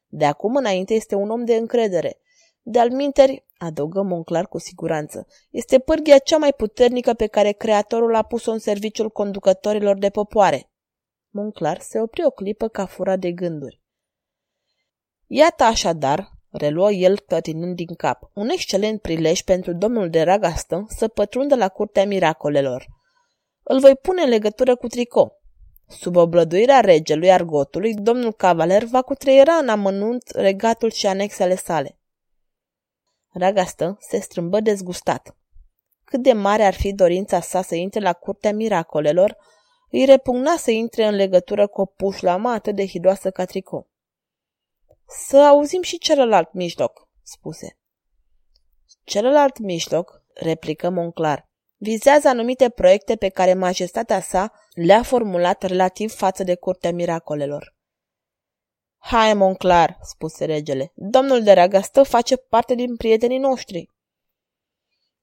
De 0.06 0.24
acum 0.24 0.56
înainte 0.56 0.94
este 0.94 1.14
un 1.14 1.30
om 1.30 1.44
de 1.44 1.54
încredere. 1.54 2.20
De-al 2.62 2.90
minteri, 2.90 3.46
adăugă 3.58 4.02
Monclar 4.02 4.48
cu 4.48 4.58
siguranță, 4.58 5.26
este 5.50 5.78
pârghia 5.78 6.18
cea 6.18 6.36
mai 6.36 6.52
puternică 6.52 7.14
pe 7.14 7.26
care 7.26 7.52
creatorul 7.52 8.14
a 8.14 8.22
pus-o 8.22 8.50
în 8.50 8.58
serviciul 8.58 9.10
conducătorilor 9.10 9.98
de 9.98 10.10
popoare. 10.10 10.70
Monclar 11.28 11.80
se 11.80 12.00
opri 12.00 12.24
o 12.24 12.30
clipă 12.30 12.68
ca 12.68 12.86
fura 12.86 13.16
de 13.16 13.32
gânduri. 13.32 13.80
Iată 15.26 15.64
așadar, 15.64 16.31
reluă 16.52 16.92
el 16.92 17.18
clătinând 17.18 17.76
din 17.76 17.94
cap, 17.94 18.30
un 18.32 18.48
excelent 18.48 19.00
prilej 19.00 19.40
pentru 19.40 19.72
domnul 19.72 20.10
de 20.10 20.22
Ragastă 20.22 20.86
să 20.88 21.08
pătrundă 21.08 21.54
la 21.54 21.68
curtea 21.68 22.06
miracolelor. 22.06 22.86
Îl 23.62 23.80
voi 23.80 23.96
pune 23.96 24.22
în 24.22 24.28
legătură 24.28 24.76
cu 24.76 24.86
tricou. 24.86 25.40
Sub 25.88 26.16
oblăduirea 26.16 26.80
regelui 26.80 27.32
Argotului, 27.32 27.94
domnul 27.94 28.32
cavaler 28.32 28.84
va 28.84 29.02
cutreiera 29.02 29.52
în 29.52 29.68
amănunt 29.68 30.22
regatul 30.34 30.90
și 30.90 31.06
anexele 31.06 31.56
sale. 31.56 31.98
Ragastă 33.32 33.96
se 34.00 34.20
strâmbă 34.20 34.60
dezgustat. 34.60 35.36
Cât 36.04 36.22
de 36.22 36.32
mare 36.32 36.64
ar 36.64 36.74
fi 36.74 36.92
dorința 36.92 37.40
sa 37.40 37.62
să 37.62 37.74
intre 37.74 38.00
la 38.00 38.12
curtea 38.12 38.52
miracolelor, 38.52 39.36
îi 39.90 40.04
repugna 40.04 40.56
să 40.56 40.70
intre 40.70 41.06
în 41.06 41.14
legătură 41.14 41.66
cu 41.66 41.80
o 41.80 41.84
pușlamă 41.84 42.48
atât 42.48 42.74
de 42.74 42.86
hidoasă 42.86 43.30
ca 43.30 43.44
tricou. 43.44 43.91
Să 45.18 45.36
auzim 45.36 45.82
și 45.82 45.98
celălalt 45.98 46.52
mijloc, 46.52 47.08
spuse. 47.22 47.78
Celălalt 49.04 49.58
mijloc, 49.58 50.22
replică 50.34 50.90
Monclar, 50.90 51.48
vizează 51.76 52.28
anumite 52.28 52.68
proiecte 52.68 53.16
pe 53.16 53.28
care 53.28 53.54
majestatea 53.54 54.20
sa 54.20 54.52
le-a 54.70 55.02
formulat 55.02 55.62
relativ 55.62 56.12
față 56.12 56.44
de 56.44 56.54
curtea 56.54 56.92
miracolelor. 56.92 57.76
Hai, 58.98 59.34
Monclar, 59.34 59.98
spuse 60.02 60.44
regele, 60.44 60.92
domnul 60.94 61.42
de 61.42 61.52
Ragastă 61.52 62.02
face 62.02 62.36
parte 62.36 62.74
din 62.74 62.96
prietenii 62.96 63.38
noștri. 63.38 63.90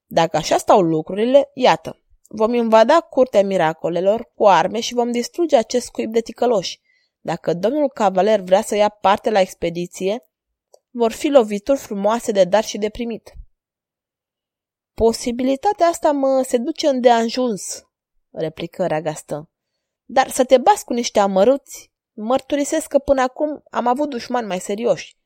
Dacă 0.05 0.37
așa 0.37 0.57
stau 0.57 0.81
lucrurile, 0.81 1.51
iată, 1.53 2.01
vom 2.27 2.53
invada 2.53 2.99
curtea 2.99 3.43
miracolelor 3.43 4.31
cu 4.35 4.47
arme 4.47 4.79
și 4.79 4.93
vom 4.93 5.11
distruge 5.11 5.55
acest 5.57 5.89
cuib 5.89 6.11
de 6.11 6.21
ticăloși. 6.21 6.79
Dacă 7.19 7.53
domnul 7.53 7.89
cavaler 7.89 8.41
vrea 8.41 8.61
să 8.61 8.75
ia 8.75 8.89
parte 8.89 9.29
la 9.29 9.39
expediție, 9.39 10.23
vor 10.89 11.11
fi 11.11 11.27
lovituri 11.27 11.79
frumoase 11.79 12.31
de 12.31 12.43
dar 12.43 12.63
și 12.63 12.77
de 12.77 12.89
primit. 12.89 13.33
Posibilitatea 14.93 15.87
asta 15.87 16.11
mă 16.11 16.43
seduce 16.47 16.87
îndeajuns, 16.87 17.83
replică 18.31 18.87
Ragastă. 18.87 19.49
Dar 20.05 20.29
să 20.29 20.45
te 20.45 20.57
bați 20.57 20.85
cu 20.85 20.93
niște 20.93 21.19
amăruți, 21.19 21.91
mărturisesc 22.13 22.87
că 22.87 22.99
până 22.99 23.21
acum 23.21 23.63
am 23.71 23.87
avut 23.87 24.09
dușmani 24.09 24.47
mai 24.47 24.59
serioși. 24.59 25.17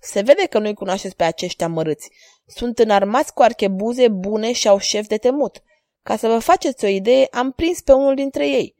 Se 0.00 0.20
vede 0.20 0.46
că 0.46 0.58
nu-i 0.58 0.74
cunoașteți 0.74 1.16
pe 1.16 1.24
aceștia 1.24 1.66
amărâți. 1.66 2.10
Sunt 2.46 2.78
înarmați 2.78 3.34
cu 3.34 3.42
archebuze 3.42 4.08
bune 4.08 4.52
și 4.52 4.68
au 4.68 4.78
șef 4.78 5.06
de 5.06 5.16
temut. 5.16 5.62
Ca 6.02 6.16
să 6.16 6.28
vă 6.28 6.38
faceți 6.38 6.84
o 6.84 6.88
idee, 6.88 7.26
am 7.30 7.52
prins 7.52 7.80
pe 7.80 7.92
unul 7.92 8.14
dintre 8.14 8.48
ei. 8.48 8.74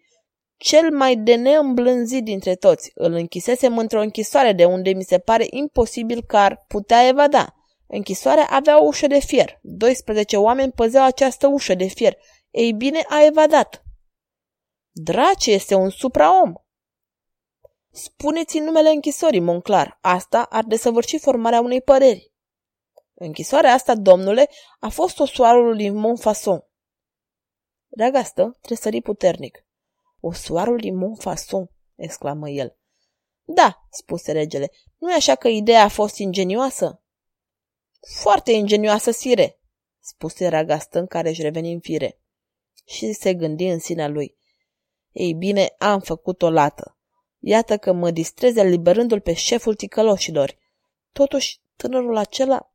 Cel 0.59 0.91
mai 0.91 1.17
de 1.17 1.35
neîmblânzit 1.35 2.25
dintre 2.25 2.55
toți. 2.55 2.91
Îl 2.95 3.13
închisesem 3.13 3.79
într-o 3.79 4.01
închisoare 4.01 4.53
de 4.53 4.65
unde 4.65 4.93
mi 4.93 5.03
se 5.03 5.19
pare 5.19 5.47
imposibil 5.51 6.23
că 6.23 6.37
ar 6.37 6.65
putea 6.69 7.07
evada. 7.07 7.55
Închisoarea 7.87 8.47
avea 8.51 8.83
o 8.83 8.87
ușă 8.87 9.07
de 9.07 9.19
fier. 9.19 9.59
12 9.63 10.37
oameni 10.37 10.73
păzeau 10.73 11.05
această 11.05 11.47
ușă 11.47 11.75
de 11.75 11.87
fier. 11.87 12.17
Ei 12.51 12.73
bine, 12.73 13.05
a 13.09 13.25
evadat. 13.25 13.83
Drace 14.91 15.51
este 15.51 15.75
un 15.75 15.91
supraom. 15.91 16.53
Spuneți-i 17.91 18.61
numele 18.61 18.89
închisorii, 18.89 19.41
Monclar. 19.41 19.99
Asta 20.01 20.43
ar 20.43 20.65
desăvârși 20.65 21.19
formarea 21.19 21.61
unei 21.61 21.83
păreri. 21.83 22.33
Închisoarea 23.15 23.73
asta, 23.73 23.95
domnule, 23.95 24.49
a 24.79 24.89
fost 24.89 25.21
osoarul 25.21 25.77
din 25.77 25.95
Montfason. 25.95 26.65
Reagastă 27.89 28.59
tresări 28.61 29.01
puternic. 29.01 29.68
Osoarul 30.21 30.77
din 30.77 30.97
Montfason, 30.97 31.71
exclamă 31.95 32.51
el. 32.51 32.77
Da, 33.45 33.87
spuse 33.91 34.33
regele, 34.33 34.71
nu 34.99 35.11
e 35.11 35.15
așa 35.15 35.35
că 35.35 35.49
ideea 35.49 35.83
a 35.85 35.89
fost 35.89 36.17
ingenioasă? 36.17 37.03
Foarte 38.21 38.53
ingenioasă, 38.53 39.11
sire, 39.11 39.61
spuse 40.01 40.49
Ragastă 40.49 40.99
în 40.99 41.07
care 41.07 41.29
își 41.29 41.43
reveni 41.43 41.73
în 41.73 41.81
fire. 41.81 42.21
Și 42.85 43.13
se 43.13 43.35
gândi 43.35 43.65
în 43.65 43.79
sinea 43.79 44.09
lui. 44.09 44.37
Ei 45.13 45.35
bine, 45.35 45.75
am 45.79 46.01
făcut 46.01 46.43
o 46.43 46.51
lată. 46.51 46.99
Iată 47.39 47.77
că 47.77 47.93
mă 47.93 48.11
distreze 48.11 48.61
eliberându-l 48.61 49.21
pe 49.21 49.33
șeful 49.33 49.75
ticăloșilor. 49.75 50.57
Totuși, 51.13 51.61
tânărul 51.77 52.17
acela... 52.17 52.73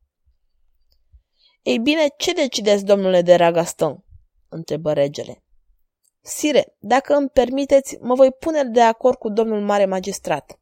Ei 1.62 1.78
bine, 1.78 2.14
ce 2.16 2.32
decideți, 2.32 2.84
domnule 2.84 3.22
de 3.22 3.34
Ragaston? 3.34 4.04
întrebă 4.48 4.92
regele. 4.92 5.44
Sire, 6.26 6.76
dacă 6.78 7.14
îmi 7.14 7.28
permiteți, 7.28 7.96
mă 8.00 8.14
voi 8.14 8.32
pune 8.32 8.64
de 8.64 8.80
acord 8.80 9.18
cu 9.18 9.28
domnul 9.28 9.60
mare 9.60 9.84
magistrat. 9.84 10.60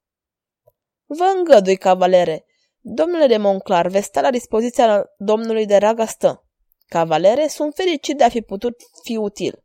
Vă 1.06 1.24
îngădui, 1.36 1.76
cavalere. 1.76 2.44
Domnule 2.80 3.26
de 3.26 3.36
Monclar, 3.36 3.86
veți 3.86 4.06
sta 4.06 4.20
la 4.20 4.30
dispoziția 4.30 5.04
domnului 5.18 5.66
de 5.66 5.76
Ragastă. 5.76 6.46
Cavalere, 6.86 7.46
sunt 7.46 7.74
fericit 7.74 8.16
de 8.16 8.24
a 8.24 8.28
fi 8.28 8.40
putut 8.40 8.76
fi 9.02 9.16
util. 9.16 9.64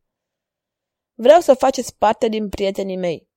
Vreau 1.14 1.40
să 1.40 1.54
faceți 1.54 1.96
parte 1.96 2.28
din 2.28 2.50
prietenii 2.50 2.98
mei. 2.98 3.30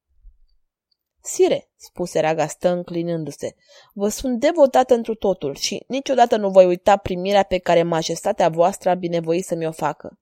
Sire, 1.22 1.70
spuse 1.76 2.20
Ragastă 2.20 2.68
înclinându-se, 2.68 3.54
vă 3.94 4.08
sunt 4.08 4.40
devotată 4.40 4.94
întru 4.94 5.14
totul 5.14 5.54
și 5.54 5.84
niciodată 5.88 6.36
nu 6.36 6.50
voi 6.50 6.66
uita 6.66 6.96
primirea 6.96 7.42
pe 7.42 7.58
care 7.58 7.82
majestatea 7.82 8.48
voastră 8.48 8.90
a 8.90 8.94
binevoit 8.94 9.44
să 9.44 9.54
mi-o 9.54 9.72
facă. 9.72 10.18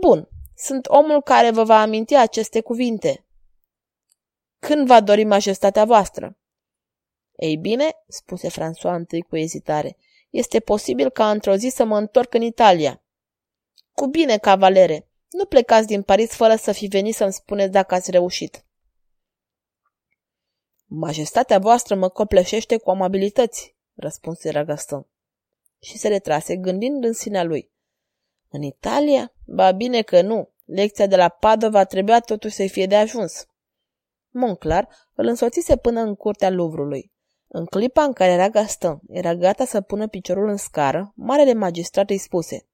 Bun, 0.00 0.28
sunt 0.60 0.86
omul 0.86 1.22
care 1.22 1.50
vă 1.50 1.64
va 1.64 1.80
aminti 1.80 2.14
aceste 2.14 2.60
cuvinte. 2.60 3.26
Când 4.58 4.86
va 4.86 5.00
dori 5.00 5.24
majestatea 5.24 5.84
voastră? 5.84 6.38
Ei 7.36 7.56
bine, 7.56 7.90
spuse 8.06 8.48
François 8.48 8.94
întâi 8.94 9.22
cu 9.22 9.36
ezitare, 9.36 9.96
este 10.30 10.60
posibil 10.60 11.10
ca 11.10 11.30
într-o 11.30 11.54
zi 11.54 11.68
să 11.68 11.84
mă 11.84 11.98
întorc 11.98 12.34
în 12.34 12.42
Italia. 12.42 13.02
Cu 13.92 14.06
bine, 14.06 14.38
cavalere, 14.38 15.08
nu 15.28 15.44
plecați 15.44 15.86
din 15.86 16.02
Paris 16.02 16.30
fără 16.30 16.56
să 16.56 16.72
fi 16.72 16.86
venit 16.86 17.14
să-mi 17.14 17.32
spuneți 17.32 17.72
dacă 17.72 17.94
ați 17.94 18.10
reușit. 18.10 18.64
Majestatea 20.84 21.58
voastră 21.58 21.94
mă 21.94 22.08
copleșește 22.08 22.76
cu 22.76 22.90
amabilități, 22.90 23.76
răspunse 23.94 24.50
Ragaston. 24.50 25.06
Și 25.80 25.98
se 25.98 26.08
retrase, 26.08 26.56
gândind 26.56 27.04
în 27.04 27.12
sinea 27.12 27.44
lui. 27.44 27.70
În 28.48 28.62
Italia? 28.62 29.32
Ba 29.46 29.72
bine 29.72 30.02
că 30.02 30.22
nu. 30.22 30.52
Lecția 30.64 31.06
de 31.06 31.16
la 31.16 31.28
Padova 31.28 31.84
trebuia 31.84 32.20
totuși 32.20 32.54
să-i 32.54 32.68
fie 32.68 32.86
de 32.86 32.96
ajuns. 32.96 33.46
Monclar 34.30 34.88
îl 35.14 35.26
însoțise 35.26 35.76
până 35.76 36.00
în 36.00 36.14
curtea 36.14 36.50
Luvrului. 36.50 37.12
În 37.46 37.64
clipa 37.64 38.02
în 38.02 38.12
care 38.12 38.30
era 38.30 38.48
Gaston, 38.48 39.00
era 39.08 39.34
gata 39.34 39.64
să 39.64 39.80
pună 39.80 40.08
piciorul 40.08 40.48
în 40.48 40.56
scară, 40.56 41.12
marele 41.14 41.52
magistrat 41.52 42.10
îi 42.10 42.18
spuse 42.18 42.68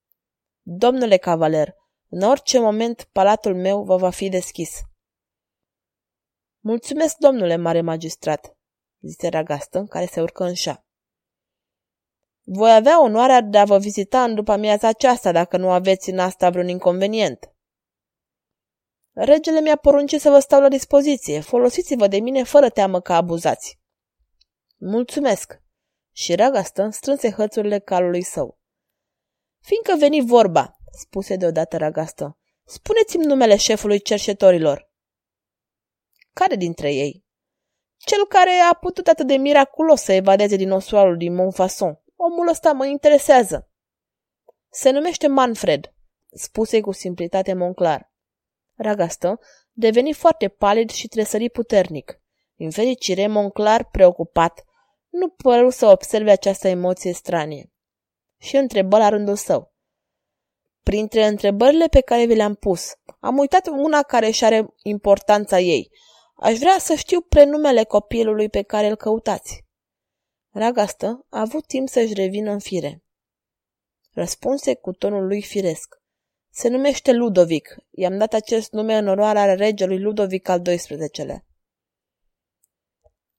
Domnule 0.61 1.17
cavaler, 1.17 1.75
în 2.09 2.21
orice 2.21 2.59
moment 2.59 3.09
palatul 3.11 3.55
meu 3.55 3.83
vă 3.83 3.95
va 3.95 4.09
fi 4.09 4.29
deschis. 4.29 4.81
Mulțumesc, 6.59 7.17
domnule 7.17 7.55
mare 7.55 7.81
magistrat, 7.81 8.57
zise 9.01 9.27
Ragaston, 9.27 9.87
care 9.87 10.05
se 10.05 10.21
urcă 10.21 10.43
în 10.43 10.53
șa. 10.53 10.84
Voi 12.47 12.73
avea 12.73 13.03
onoarea 13.03 13.41
de 13.41 13.57
a 13.57 13.65
vă 13.65 13.77
vizita 13.77 14.23
în 14.23 14.35
după 14.35 14.51
amiaza 14.51 14.87
aceasta, 14.87 15.31
dacă 15.31 15.57
nu 15.57 15.71
aveți 15.71 16.09
în 16.09 16.19
asta 16.19 16.49
vreun 16.49 16.67
inconvenient. 16.67 17.49
Regele 19.11 19.61
mi-a 19.61 19.75
poruncit 19.75 20.21
să 20.21 20.29
vă 20.29 20.39
stau 20.39 20.61
la 20.61 20.67
dispoziție. 20.67 21.39
Folosiți-vă 21.39 22.07
de 22.07 22.19
mine 22.19 22.43
fără 22.43 22.69
teamă 22.69 23.01
că 23.01 23.13
abuzați. 23.13 23.79
Mulțumesc. 24.77 25.61
Și 26.11 26.35
Ragaston 26.35 26.91
strânse 26.91 27.31
hățurile 27.31 27.79
calului 27.79 28.21
său. 28.21 28.59
Fiindcă 29.59 29.95
veni 29.97 30.25
vorba, 30.25 30.77
spuse 30.91 31.35
deodată 31.35 31.77
Ragaston, 31.77 32.37
spuneți-mi 32.63 33.25
numele 33.25 33.55
șefului 33.55 34.01
cerșetorilor. 34.01 34.91
Care 36.33 36.55
dintre 36.55 36.93
ei? 36.93 37.25
Cel 37.97 38.25
care 38.27 38.51
a 38.71 38.73
putut 38.73 39.07
atât 39.07 39.27
de 39.27 39.35
miraculos 39.35 40.01
să 40.01 40.13
evadeze 40.13 40.55
din 40.55 40.71
osoarul 40.71 41.17
din 41.17 41.35
Montfaucon. 41.35 41.99
Omul 42.15 42.47
ăsta 42.49 42.71
mă 42.71 42.85
interesează. 42.85 43.69
Se 44.69 44.89
numește 44.89 45.27
Manfred, 45.27 45.93
spuse 46.31 46.81
cu 46.81 46.91
simplitate 46.91 47.53
Monclar. 47.53 48.13
Ragastă 48.75 49.39
deveni 49.71 50.13
foarte 50.13 50.47
palid 50.47 50.89
și 50.89 51.07
tresări 51.07 51.49
puternic. 51.49 52.19
Din 52.55 52.71
fericire, 52.71 53.27
Monclar, 53.27 53.89
preocupat, 53.89 54.63
nu 55.09 55.29
păru 55.29 55.69
să 55.69 55.85
observe 55.85 56.31
această 56.31 56.67
emoție 56.67 57.13
stranie. 57.13 57.71
Și 58.37 58.55
întrebă 58.55 58.97
la 58.97 59.09
rândul 59.09 59.35
său. 59.35 59.73
Printre 60.83 61.25
întrebările 61.25 61.87
pe 61.87 62.01
care 62.01 62.25
vi 62.25 62.35
le-am 62.35 62.55
pus, 62.55 62.91
am 63.19 63.37
uitat 63.37 63.67
una 63.67 64.01
care 64.01 64.29
și 64.29 64.45
are 64.45 64.73
importanța 64.83 65.59
ei. 65.59 65.91
Aș 66.35 66.57
vrea 66.57 66.77
să 66.79 66.93
știu 66.93 67.21
prenumele 67.21 67.83
copilului 67.83 68.49
pe 68.49 68.61
care 68.61 68.87
îl 68.87 68.95
căutați. 68.95 69.64
Ragastă 70.57 71.25
a 71.29 71.39
avut 71.39 71.67
timp 71.67 71.89
să-și 71.89 72.13
revină 72.13 72.51
în 72.51 72.59
fire. 72.59 73.03
Răspunse 74.11 74.75
cu 74.75 74.91
tonul 74.91 75.27
lui 75.27 75.41
firesc. 75.41 75.95
Se 76.49 76.67
numește 76.67 77.11
Ludovic. 77.11 77.75
I-am 77.91 78.17
dat 78.17 78.33
acest 78.33 78.71
nume 78.71 78.97
în 78.97 79.07
onoarea 79.07 79.55
regelui 79.55 79.99
Ludovic 79.99 80.49
al 80.49 80.61
XII-lea. 80.61 81.45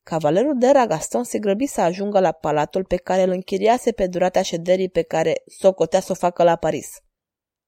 Cavalerul 0.03 0.59
de 0.59 0.71
Ragaston 0.71 1.25
se 1.25 1.39
grăbi 1.39 1.67
să 1.67 1.81
ajungă 1.81 2.21
la 2.21 2.33
palatul 2.33 2.85
pe 2.85 2.97
care 2.97 3.23
îl 3.23 3.31
închiriase 3.31 3.93
pe 3.93 4.07
durata 4.07 4.43
șederii 4.43 4.89
pe 4.89 5.03
care 5.03 5.43
socotea 5.47 6.01
să 6.01 6.13
o 6.13 6.15
facă 6.15 6.43
la 6.43 6.57
Paris. 6.57 6.89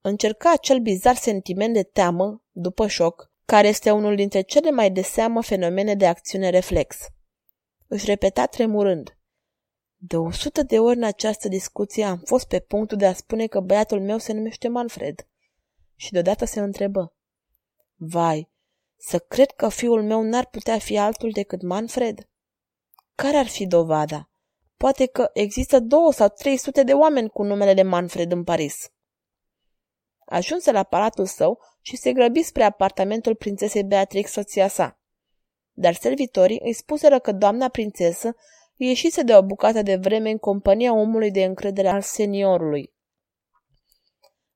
Încerca 0.01 0.51
acel 0.51 0.79
bizar 0.79 1.15
sentiment 1.15 1.73
de 1.73 1.83
teamă, 1.83 2.43
după 2.51 2.87
șoc, 2.87 3.31
care 3.45 3.67
este 3.67 3.91
unul 3.91 4.15
dintre 4.15 4.41
cele 4.41 4.71
mai 4.71 4.91
de 4.91 5.01
seamă 5.01 5.41
fenomene 5.41 5.95
de 5.95 6.07
acțiune 6.07 6.49
reflex. 6.49 6.97
Își 7.87 8.05
repeta 8.05 8.45
tremurând. 8.45 9.18
De 10.01 10.17
o 10.17 10.31
sută 10.31 10.63
de 10.63 10.79
ori 10.79 10.97
în 10.97 11.03
această 11.03 11.47
discuție 11.47 12.03
am 12.03 12.17
fost 12.17 12.47
pe 12.47 12.59
punctul 12.59 12.97
de 12.97 13.05
a 13.05 13.13
spune 13.13 13.47
că 13.47 13.59
băiatul 13.59 14.01
meu 14.01 14.17
se 14.17 14.33
numește 14.33 14.67
Manfred. 14.67 15.27
Și 15.95 16.11
deodată 16.11 16.45
se 16.45 16.59
întrebă. 16.59 17.13
Vai, 17.95 18.49
să 18.97 19.19
cred 19.19 19.51
că 19.51 19.69
fiul 19.69 20.03
meu 20.03 20.21
n-ar 20.21 20.45
putea 20.45 20.77
fi 20.77 20.97
altul 20.97 21.31
decât 21.31 21.61
Manfred? 21.61 22.29
Care 23.15 23.37
ar 23.37 23.47
fi 23.47 23.67
dovada? 23.67 24.29
Poate 24.77 25.05
că 25.05 25.29
există 25.33 25.79
două 25.79 26.11
sau 26.11 26.27
trei 26.27 26.57
sute 26.57 26.83
de 26.83 26.93
oameni 26.93 27.29
cu 27.29 27.43
numele 27.43 27.73
de 27.73 27.81
Manfred 27.81 28.31
în 28.31 28.43
Paris. 28.43 28.91
Ajunse 30.25 30.71
la 30.71 30.83
palatul 30.83 31.25
său 31.25 31.59
și 31.81 31.95
se 31.95 32.13
grăbi 32.13 32.43
spre 32.43 32.63
apartamentul 32.63 33.35
prințesei 33.35 33.83
Beatrix, 33.83 34.31
soția 34.31 34.67
sa. 34.67 34.99
Dar 35.71 35.93
servitorii 35.93 36.59
îi 36.63 36.73
spuseră 36.73 37.19
că 37.19 37.31
doamna 37.31 37.67
prințesă 37.67 38.35
ieșise 38.85 39.21
de 39.21 39.35
o 39.35 39.41
bucată 39.41 39.81
de 39.81 39.95
vreme 39.95 40.29
în 40.29 40.37
compania 40.37 40.93
omului 40.93 41.31
de 41.31 41.43
încredere 41.43 41.89
al 41.89 42.01
seniorului. 42.01 42.93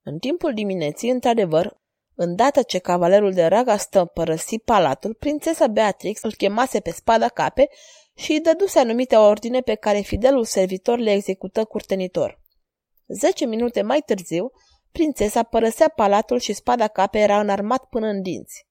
În 0.02 0.18
timpul 0.18 0.54
dimineții, 0.54 1.10
într-adevăr, 1.10 1.80
îndată 2.14 2.62
ce 2.62 2.78
cavalerul 2.78 3.32
de 3.32 3.46
raga 3.46 3.76
stă 3.76 4.04
părăsi 4.04 4.58
palatul, 4.58 5.14
prințesa 5.14 5.66
Beatrix 5.66 6.22
îl 6.22 6.34
chemase 6.34 6.80
pe 6.80 6.90
spada 6.90 7.28
cape 7.28 7.68
și 8.14 8.32
îi 8.32 8.40
dăduse 8.40 8.78
anumite 8.78 9.16
ordine 9.16 9.60
pe 9.60 9.74
care 9.74 10.00
fidelul 10.00 10.44
servitor 10.44 10.98
le 10.98 11.12
execută 11.12 11.64
curtenitor. 11.64 12.42
Zece 13.06 13.46
minute 13.46 13.82
mai 13.82 14.00
târziu, 14.00 14.52
prințesa 14.92 15.42
părăsea 15.42 15.88
palatul 15.88 16.38
și 16.38 16.52
spada 16.52 16.88
cape 16.88 17.18
era 17.18 17.40
înarmat 17.40 17.84
până 17.84 18.06
în 18.06 18.22
dinți. 18.22 18.66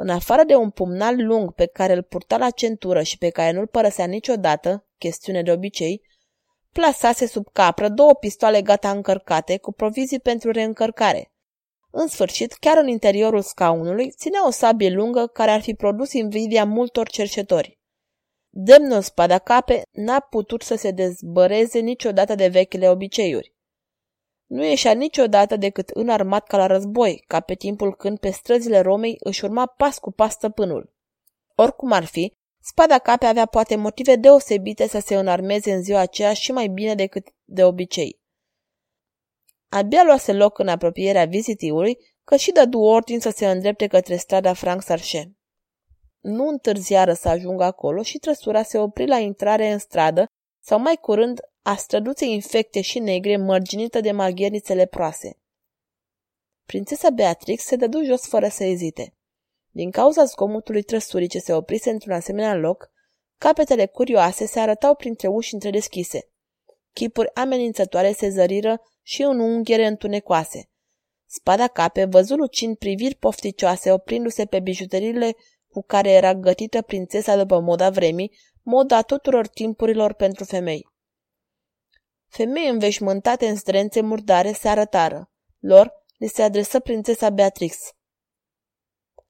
În 0.00 0.08
afară 0.08 0.44
de 0.44 0.54
un 0.54 0.70
pumnal 0.70 1.26
lung 1.26 1.52
pe 1.52 1.66
care 1.66 1.92
îl 1.92 2.02
purta 2.02 2.36
la 2.36 2.50
centură 2.50 3.02
și 3.02 3.18
pe 3.18 3.30
care 3.30 3.50
nu-l 3.50 3.66
părăsea 3.66 4.04
niciodată, 4.04 4.86
chestiune 4.98 5.42
de 5.42 5.52
obicei, 5.52 6.02
plasase 6.72 7.26
sub 7.26 7.46
capră 7.52 7.88
două 7.88 8.14
pistoale 8.14 8.62
gata 8.62 8.90
încărcate 8.90 9.58
cu 9.58 9.72
provizii 9.72 10.20
pentru 10.20 10.50
reîncărcare. 10.50 11.32
În 11.90 12.06
sfârșit, 12.06 12.52
chiar 12.52 12.78
în 12.78 12.88
interiorul 12.88 13.40
scaunului, 13.40 14.10
ținea 14.10 14.46
o 14.46 14.50
sabie 14.50 14.90
lungă 14.90 15.26
care 15.26 15.50
ar 15.50 15.60
fi 15.60 15.74
produs 15.74 16.12
invidia 16.12 16.64
multor 16.64 17.08
cercetori. 17.08 17.78
Demnul 18.48 19.00
spada 19.00 19.38
cape 19.38 19.82
n-a 19.90 20.20
putut 20.20 20.62
să 20.62 20.76
se 20.76 20.90
dezbăreze 20.90 21.78
niciodată 21.78 22.34
de 22.34 22.48
vechile 22.48 22.88
obiceiuri. 22.88 23.54
Nu 24.48 24.64
ieșea 24.64 24.92
niciodată 24.92 25.56
decât 25.56 25.88
înarmat 25.88 26.46
ca 26.46 26.56
la 26.56 26.66
război, 26.66 27.24
ca 27.26 27.40
pe 27.40 27.54
timpul 27.54 27.94
când 27.94 28.18
pe 28.18 28.30
străzile 28.30 28.80
Romei 28.80 29.16
își 29.20 29.44
urma 29.44 29.66
pas 29.66 29.98
cu 29.98 30.10
pas 30.10 30.32
stăpânul. 30.32 30.92
Oricum 31.54 31.92
ar 31.92 32.04
fi, 32.04 32.36
spada 32.60 32.98
cape 32.98 33.26
avea 33.26 33.46
poate 33.46 33.76
motive 33.76 34.16
deosebite 34.16 34.88
să 34.88 34.98
se 34.98 35.14
înarmeze 35.14 35.72
în 35.72 35.82
ziua 35.82 36.00
aceea 36.00 36.32
și 36.32 36.52
mai 36.52 36.66
bine 36.68 36.94
decât 36.94 37.28
de 37.44 37.64
obicei. 37.64 38.20
Abia 39.68 40.02
luase 40.04 40.32
loc 40.32 40.58
în 40.58 40.68
apropierea 40.68 41.24
vizitiului 41.24 41.98
că 42.24 42.36
și 42.36 42.52
dădu 42.52 42.78
ordin 42.78 43.20
să 43.20 43.30
se 43.30 43.50
îndrepte 43.50 43.86
către 43.86 44.16
strada 44.16 44.52
Frank 44.52 44.82
Sarche. 44.82 45.32
Nu 46.20 46.48
întârziară 46.48 47.12
să 47.12 47.28
ajungă 47.28 47.64
acolo 47.64 48.02
și 48.02 48.18
trăsura 48.18 48.62
se 48.62 48.78
opri 48.78 49.06
la 49.06 49.18
intrare 49.18 49.70
în 49.72 49.78
stradă 49.78 50.26
sau 50.64 50.78
mai 50.78 50.96
curând 51.00 51.40
a 51.68 51.76
străduței 51.76 52.32
infecte 52.32 52.80
și 52.80 52.98
negre 52.98 53.36
mărginită 53.36 54.00
de 54.00 54.12
maghierițele 54.12 54.86
proase. 54.86 55.38
Prințesa 56.66 57.10
Beatrix 57.10 57.64
se 57.64 57.76
dădu 57.76 58.04
jos 58.04 58.26
fără 58.26 58.48
să 58.48 58.64
ezite. 58.64 59.14
Din 59.70 59.90
cauza 59.90 60.24
zgomotului 60.24 60.82
trăsurii 60.82 61.28
ce 61.28 61.38
se 61.38 61.52
oprise 61.52 61.90
într-un 61.90 62.12
asemenea 62.12 62.54
loc, 62.54 62.90
capetele 63.38 63.86
curioase 63.86 64.46
se 64.46 64.60
arătau 64.60 64.94
printre 64.94 65.28
uși 65.28 65.54
întredeschise. 65.54 66.28
Chipuri 66.92 67.34
amenințătoare 67.34 68.12
se 68.12 68.28
zăriră 68.28 68.80
și 69.02 69.22
în 69.22 69.38
unghiere 69.40 69.86
întunecoase. 69.86 70.70
Spada 71.26 71.66
cape 71.66 72.04
văzu 72.04 72.34
lucind 72.34 72.76
priviri 72.76 73.14
pofticioase 73.14 73.92
oprindu-se 73.92 74.44
pe 74.44 74.60
bijuteriile 74.60 75.36
cu 75.68 75.82
care 75.82 76.10
era 76.10 76.34
gătită 76.34 76.82
prințesa 76.82 77.36
după 77.36 77.60
moda 77.60 77.90
vremii, 77.90 78.32
moda 78.62 79.02
tuturor 79.02 79.46
timpurilor 79.46 80.12
pentru 80.12 80.44
femei. 80.44 80.96
Femei 82.28 82.68
înveșmântate 82.68 83.48
în 83.48 83.56
străințe 83.56 84.00
murdare 84.00 84.52
se 84.52 84.68
arătară. 84.68 85.30
Lor 85.58 85.92
le 86.18 86.26
se 86.26 86.42
adresă 86.42 86.80
prințesa 86.80 87.30
Beatrix. 87.30 87.76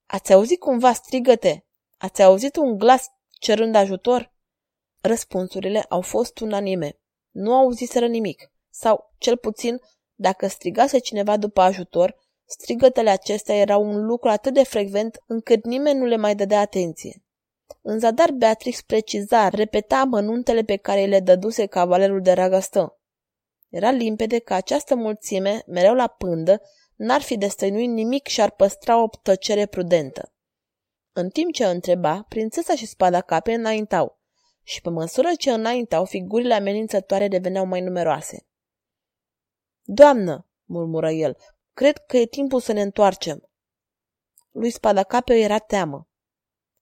Ați 0.06 0.32
auzit 0.32 0.58
cumva 0.58 0.92
strigăte? 0.92 1.66
Ați 1.96 2.22
auzit 2.22 2.56
un 2.56 2.78
glas 2.78 3.06
cerând 3.30 3.74
ajutor? 3.74 4.32
Răspunsurile 5.00 5.84
au 5.88 6.00
fost 6.00 6.38
unanime. 6.38 6.98
Nu 7.30 7.54
auziseră 7.54 8.06
nimic. 8.06 8.52
Sau, 8.70 9.14
cel 9.18 9.36
puțin, 9.36 9.80
dacă 10.14 10.46
strigase 10.46 10.98
cineva 10.98 11.36
după 11.36 11.60
ajutor, 11.60 12.16
strigătele 12.44 13.10
acestea 13.10 13.54
erau 13.54 13.82
un 13.82 14.04
lucru 14.04 14.28
atât 14.28 14.54
de 14.54 14.62
frecvent 14.62 15.22
încât 15.26 15.64
nimeni 15.64 15.98
nu 15.98 16.04
le 16.04 16.16
mai 16.16 16.34
dădea 16.34 16.60
atenție. 16.60 17.22
În 17.82 17.98
zadar 17.98 18.30
Beatrix 18.30 18.80
preciza, 18.82 19.48
repeta 19.48 20.04
mănuntele 20.04 20.62
pe 20.62 20.76
care 20.76 21.04
le 21.04 21.20
dăduse 21.20 21.66
cavalerul 21.66 22.22
de 22.22 22.32
ragăstă. 22.32 22.98
Era 23.68 23.90
limpede 23.90 24.38
că 24.38 24.54
această 24.54 24.94
mulțime, 24.94 25.62
mereu 25.66 25.94
la 25.94 26.06
pândă, 26.06 26.62
n-ar 26.96 27.20
fi 27.20 27.36
destăinuit 27.36 27.90
nimic 27.90 28.26
și 28.26 28.40
ar 28.40 28.50
păstra 28.50 29.02
o 29.02 29.08
tăcere 29.22 29.66
prudentă. 29.66 30.32
În 31.12 31.28
timp 31.28 31.52
ce 31.52 31.64
întreba, 31.64 32.24
prințesa 32.28 32.74
și 32.74 32.86
spada 32.86 33.20
cape 33.20 33.52
înaintau 33.52 34.18
și 34.62 34.80
pe 34.80 34.90
măsură 34.90 35.28
ce 35.38 35.52
înaintau, 35.52 36.04
figurile 36.04 36.54
amenințătoare 36.54 37.28
deveneau 37.28 37.66
mai 37.66 37.80
numeroase. 37.80 38.46
Doamnă, 39.82 40.46
murmură 40.64 41.10
el, 41.10 41.36
cred 41.72 41.98
că 41.98 42.16
e 42.16 42.26
timpul 42.26 42.60
să 42.60 42.72
ne 42.72 42.80
întoarcem. 42.82 43.50
Lui 44.50 44.70
spada 44.70 45.02
cape 45.02 45.34
era 45.34 45.58
teamă. 45.58 46.07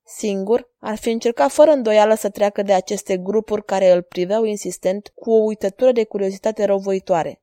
Singur, 0.09 0.71
ar 0.79 0.97
fi 0.97 1.11
încercat 1.11 1.51
fără 1.51 1.71
îndoială 1.71 2.15
să 2.15 2.31
treacă 2.31 2.63
de 2.63 2.73
aceste 2.73 3.17
grupuri 3.17 3.65
care 3.65 3.91
îl 3.91 4.03
priveau 4.03 4.45
insistent 4.45 5.13
cu 5.15 5.31
o 5.31 5.45
uitătură 5.45 5.93
de 5.93 6.05
curiozitate 6.05 6.65
răvoitoare. 6.65 7.43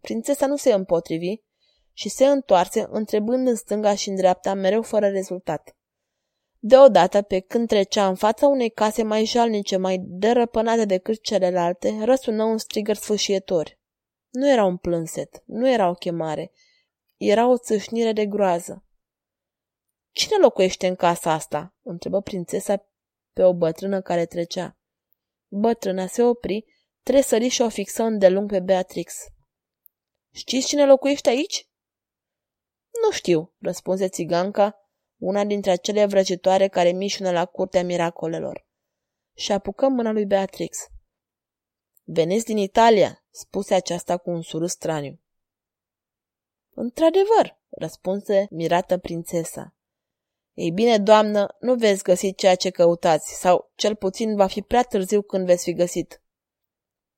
Prințesa 0.00 0.46
nu 0.46 0.56
se 0.56 0.72
împotrivi 0.72 1.34
și 1.92 2.08
se 2.08 2.26
întoarse, 2.26 2.86
întrebând 2.90 3.48
în 3.48 3.54
stânga 3.54 3.94
și 3.94 4.08
în 4.08 4.14
dreapta, 4.14 4.54
mereu 4.54 4.82
fără 4.82 5.08
rezultat. 5.08 5.76
Deodată, 6.58 7.22
pe 7.22 7.40
când 7.40 7.68
trecea 7.68 8.08
în 8.08 8.14
fața 8.14 8.46
unei 8.46 8.70
case 8.70 9.02
mai 9.02 9.24
jalnice, 9.24 9.76
mai 9.76 9.98
derăpânate 10.00 10.84
decât 10.84 11.22
celelalte, 11.22 11.98
răsună 12.04 12.44
un 12.44 12.58
strigăr 12.58 12.96
sfâșietor. 12.96 13.78
Nu 14.30 14.50
era 14.50 14.64
un 14.64 14.76
plânset, 14.76 15.42
nu 15.46 15.70
era 15.70 15.88
o 15.88 15.94
chemare, 15.94 16.52
era 17.16 17.48
o 17.48 17.56
țâșnire 17.56 18.12
de 18.12 18.26
groază. 18.26 18.84
Cine 20.12 20.36
locuiește 20.36 20.86
în 20.86 20.94
casa 20.94 21.32
asta?" 21.32 21.74
întrebă 21.82 22.20
prințesa 22.20 22.86
pe 23.32 23.42
o 23.42 23.54
bătrână 23.54 24.00
care 24.00 24.26
trecea. 24.26 24.76
Bătrâna 25.48 26.06
se 26.06 26.22
opri, 26.22 26.64
tresări 27.02 27.48
și 27.48 27.62
o 27.62 27.68
fixă 27.68 28.02
îndelung 28.02 28.50
pe 28.50 28.60
Beatrix. 28.60 29.14
Știți 30.30 30.66
cine 30.66 30.86
locuiește 30.86 31.28
aici?" 31.28 31.68
Nu 33.04 33.10
știu," 33.10 33.54
răspunse 33.58 34.08
țiganca, 34.08 34.76
una 35.16 35.44
dintre 35.44 35.70
acele 35.70 36.06
vrăjitoare 36.06 36.68
care 36.68 36.92
mișună 36.92 37.30
la 37.30 37.46
curtea 37.46 37.84
miracolelor. 37.84 38.66
Și 39.34 39.52
apucă 39.52 39.88
mâna 39.88 40.10
lui 40.10 40.26
Beatrix. 40.26 40.78
Veniți 42.04 42.44
din 42.44 42.56
Italia, 42.56 43.24
spuse 43.30 43.74
aceasta 43.74 44.16
cu 44.16 44.30
un 44.30 44.42
surâs 44.42 44.70
straniu. 44.70 45.20
Într-adevăr, 46.70 47.60
răspunse 47.70 48.46
mirată 48.50 48.98
prințesa. 48.98 49.74
Ei 50.54 50.70
bine, 50.70 50.98
doamnă, 50.98 51.56
nu 51.60 51.74
veți 51.74 52.02
găsi 52.02 52.34
ceea 52.34 52.54
ce 52.54 52.70
căutați, 52.70 53.40
sau 53.40 53.70
cel 53.74 53.94
puțin 53.94 54.36
va 54.36 54.46
fi 54.46 54.62
prea 54.62 54.82
târziu 54.82 55.22
când 55.22 55.46
veți 55.46 55.64
fi 55.64 55.72
găsit. 55.72 56.22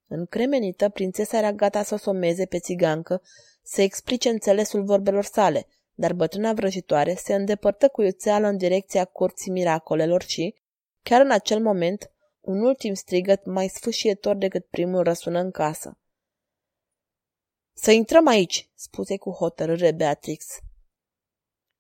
Încremenită, 0.07 0.89
prințesa 0.89 1.39
era 1.39 1.53
gata 1.53 1.83
să 1.83 1.95
o 1.95 1.97
someze 1.97 2.47
pe 2.47 2.59
țigancă, 2.59 3.23
să 3.63 3.83
explice 3.83 4.29
înțelesul 4.29 4.85
vorbelor 4.85 5.25
sale, 5.25 5.67
dar 5.95 6.13
bătrâna 6.13 6.53
vrăjitoare 6.53 7.15
se 7.15 7.35
îndepărtă 7.35 7.89
cu 7.89 8.03
iuțeală 8.03 8.47
în 8.47 8.57
direcția 8.57 9.05
curții 9.05 9.51
miracolelor 9.51 10.23
și, 10.23 10.55
chiar 11.03 11.21
în 11.21 11.31
acel 11.31 11.61
moment, 11.61 12.11
un 12.41 12.61
ultim 12.61 12.95
strigăt 12.95 13.45
mai 13.45 13.69
sfâșietor 13.69 14.37
decât 14.37 14.67
primul 14.67 15.03
răsună 15.03 15.41
în 15.41 15.51
casă. 15.51 15.99
Să 17.73 17.91
intrăm 17.91 18.27
aici, 18.27 18.71
spuse 18.75 19.17
cu 19.17 19.31
hotărâre 19.31 19.93
Beatrix. 19.93 20.47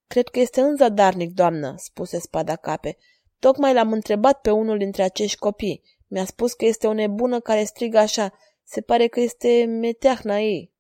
Cred 0.06 0.28
că 0.28 0.38
este 0.38 0.60
înzadarnic, 0.60 1.30
doamnă, 1.30 1.74
spuse 1.76 2.18
spada 2.18 2.56
cape. 2.56 2.96
Tocmai 3.38 3.72
l-am 3.72 3.92
întrebat 3.92 4.40
pe 4.40 4.50
unul 4.50 4.78
dintre 4.78 5.02
acești 5.02 5.38
copii. 5.38 5.82
Mi-a 6.06 6.24
spus 6.24 6.52
că 6.52 6.64
este 6.64 6.86
o 6.86 6.92
nebună 6.92 7.40
care 7.40 7.64
strigă 7.64 7.98
așa. 7.98 8.32
Se 8.64 8.80
pare 8.80 9.06
că 9.06 9.20
este 9.20 9.64
meteahna 9.64 10.38
ei. 10.38 10.72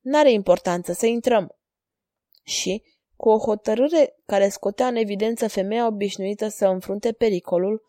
N-are 0.00 0.32
importanță, 0.32 0.92
să 0.92 1.06
intrăm. 1.06 1.56
Și, 2.42 2.82
cu 3.16 3.28
o 3.28 3.38
hotărâre 3.38 4.16
care 4.26 4.48
scotea 4.48 4.86
în 4.86 4.96
evidență 4.96 5.48
femeia 5.48 5.86
obișnuită 5.86 6.48
să 6.48 6.66
înfrunte 6.66 7.12
pericolul, 7.12 7.82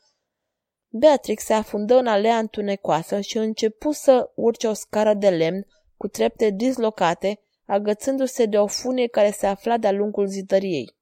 Beatrix 0.88 1.44
se 1.44 1.54
afundă 1.54 1.96
în 1.96 2.08
alea 2.08 2.38
întunecoasă 2.38 3.20
și 3.20 3.38
începu 3.38 3.92
să 3.92 4.32
urce 4.36 4.68
o 4.68 4.74
scară 4.74 5.14
de 5.14 5.30
lemn 5.30 5.68
cu 5.98 6.08
trepte 6.08 6.50
dislocate, 6.50 7.40
agățându-se 7.66 8.46
de 8.46 8.58
o 8.58 8.68
funie 8.68 9.08
care 9.08 9.32
se 9.32 9.48
afla 9.48 9.78
de-a 9.78 9.92
lungul 9.92 10.28
zidăriei. 10.28 10.96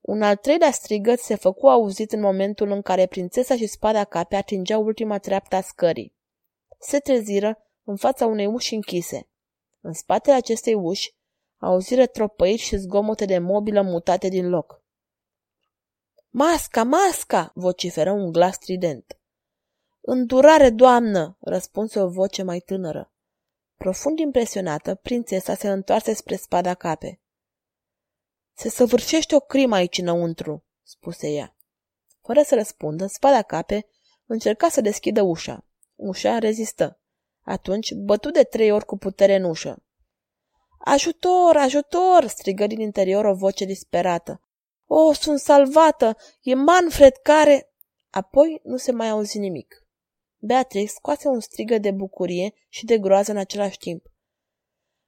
Un 0.00 0.22
al 0.22 0.36
treilea 0.36 0.70
strigăt 0.70 1.18
se 1.18 1.34
făcu 1.34 1.68
auzit 1.68 2.12
în 2.12 2.20
momentul 2.20 2.70
în 2.70 2.82
care 2.82 3.06
prințesa 3.06 3.56
și 3.56 3.66
spada 3.66 4.04
cape 4.04 4.36
atingeau 4.36 4.84
ultima 4.84 5.18
treaptă 5.18 5.56
a 5.56 5.60
scării. 5.60 6.14
Se 6.78 6.98
treziră 6.98 7.58
în 7.84 7.96
fața 7.96 8.26
unei 8.26 8.46
uși 8.46 8.74
închise. 8.74 9.28
În 9.80 9.92
spatele 9.92 10.36
acestei 10.36 10.74
uși 10.74 11.16
auziră 11.58 12.06
tropăiri 12.06 12.60
și 12.60 12.76
zgomote 12.76 13.24
de 13.24 13.38
mobilă 13.38 13.82
mutate 13.82 14.28
din 14.28 14.48
loc. 14.48 14.82
Masca, 16.30 16.82
masca!" 16.82 17.50
vociferă 17.54 18.12
un 18.12 18.32
glas 18.32 18.54
strident. 18.54 19.18
Îndurare, 20.00 20.70
doamnă!" 20.70 21.36
răspunse 21.40 22.00
o 22.00 22.08
voce 22.08 22.42
mai 22.42 22.58
tânără. 22.58 23.12
Profund 23.78 24.18
impresionată, 24.18 24.94
prințesa 24.94 25.54
se 25.54 25.68
întoarse 25.68 26.14
spre 26.14 26.36
spada 26.36 26.74
cape. 26.74 27.20
Se 28.52 28.68
săvârșește 28.68 29.34
o 29.34 29.40
crimă 29.40 29.74
aici 29.74 29.98
înăuntru, 29.98 30.64
spuse 30.82 31.28
ea. 31.28 31.56
Fără 32.22 32.42
să 32.42 32.54
răspundă, 32.54 33.06
spada 33.06 33.42
cape 33.42 33.86
încerca 34.26 34.68
să 34.68 34.80
deschidă 34.80 35.22
ușa. 35.22 35.64
Ușa 35.94 36.38
rezistă. 36.38 37.00
Atunci 37.40 37.92
bătu 37.94 38.30
de 38.30 38.42
trei 38.42 38.70
ori 38.70 38.84
cu 38.84 38.96
putere 38.96 39.34
în 39.34 39.44
ușă. 39.44 39.82
Ajutor, 40.78 41.56
ajutor! 41.56 42.26
strigă 42.26 42.66
din 42.66 42.80
interior 42.80 43.24
o 43.24 43.34
voce 43.34 43.64
disperată. 43.64 44.40
O, 44.86 45.12
sunt 45.12 45.38
salvată! 45.38 46.16
E 46.40 46.54
Manfred 46.54 47.16
care... 47.16 47.72
Apoi 48.10 48.60
nu 48.64 48.76
se 48.76 48.92
mai 48.92 49.08
auzi 49.08 49.38
nimic. 49.38 49.87
Beatrix 50.40 50.92
scoase 50.92 51.28
un 51.28 51.40
strigă 51.40 51.78
de 51.78 51.90
bucurie 51.90 52.54
și 52.68 52.84
de 52.84 52.98
groază 52.98 53.30
în 53.30 53.36
același 53.36 53.78
timp. 53.78 54.06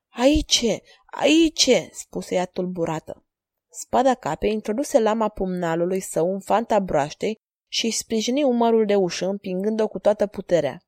Aici, 0.09 0.65
aici, 1.07 1.71
spuse 1.93 2.35
ea 2.35 2.45
tulburată. 2.45 3.25
Spada 3.69 4.15
cape 4.15 4.47
introduse 4.47 4.99
lama 4.99 5.29
pumnalului 5.29 6.01
său 6.01 6.33
în 6.33 6.41
fanta 6.41 6.81
broaștei 6.81 7.39
și 7.69 7.87
își 7.87 7.97
sprijini 7.97 8.43
umărul 8.43 8.87
de 8.87 8.95
ușă, 8.95 9.27
împingând-o 9.27 9.89
cu 9.89 9.99
toată 9.99 10.27
puterea. 10.27 10.83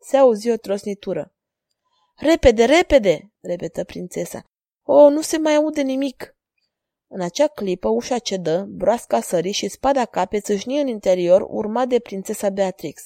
Se 0.00 0.16
auzi 0.16 0.50
o 0.50 0.56
trosnitură. 0.56 1.34
Repede, 2.16 2.64
repede!" 2.64 3.32
repetă 3.40 3.84
prințesa. 3.84 4.42
O, 4.82 5.08
nu 5.08 5.20
se 5.20 5.38
mai 5.38 5.54
aude 5.54 5.82
nimic!" 5.82 6.36
În 7.10 7.20
acea 7.20 7.46
clipă 7.46 7.88
ușa 7.88 8.18
cedă, 8.18 8.64
broasca 8.68 9.20
sări 9.20 9.50
și 9.50 9.68
spada 9.68 10.04
cape 10.04 10.40
țâșni 10.40 10.80
în 10.80 10.86
interior, 10.86 11.46
urmat 11.48 11.88
de 11.88 11.98
prințesa 11.98 12.50
Beatrix. 12.50 13.02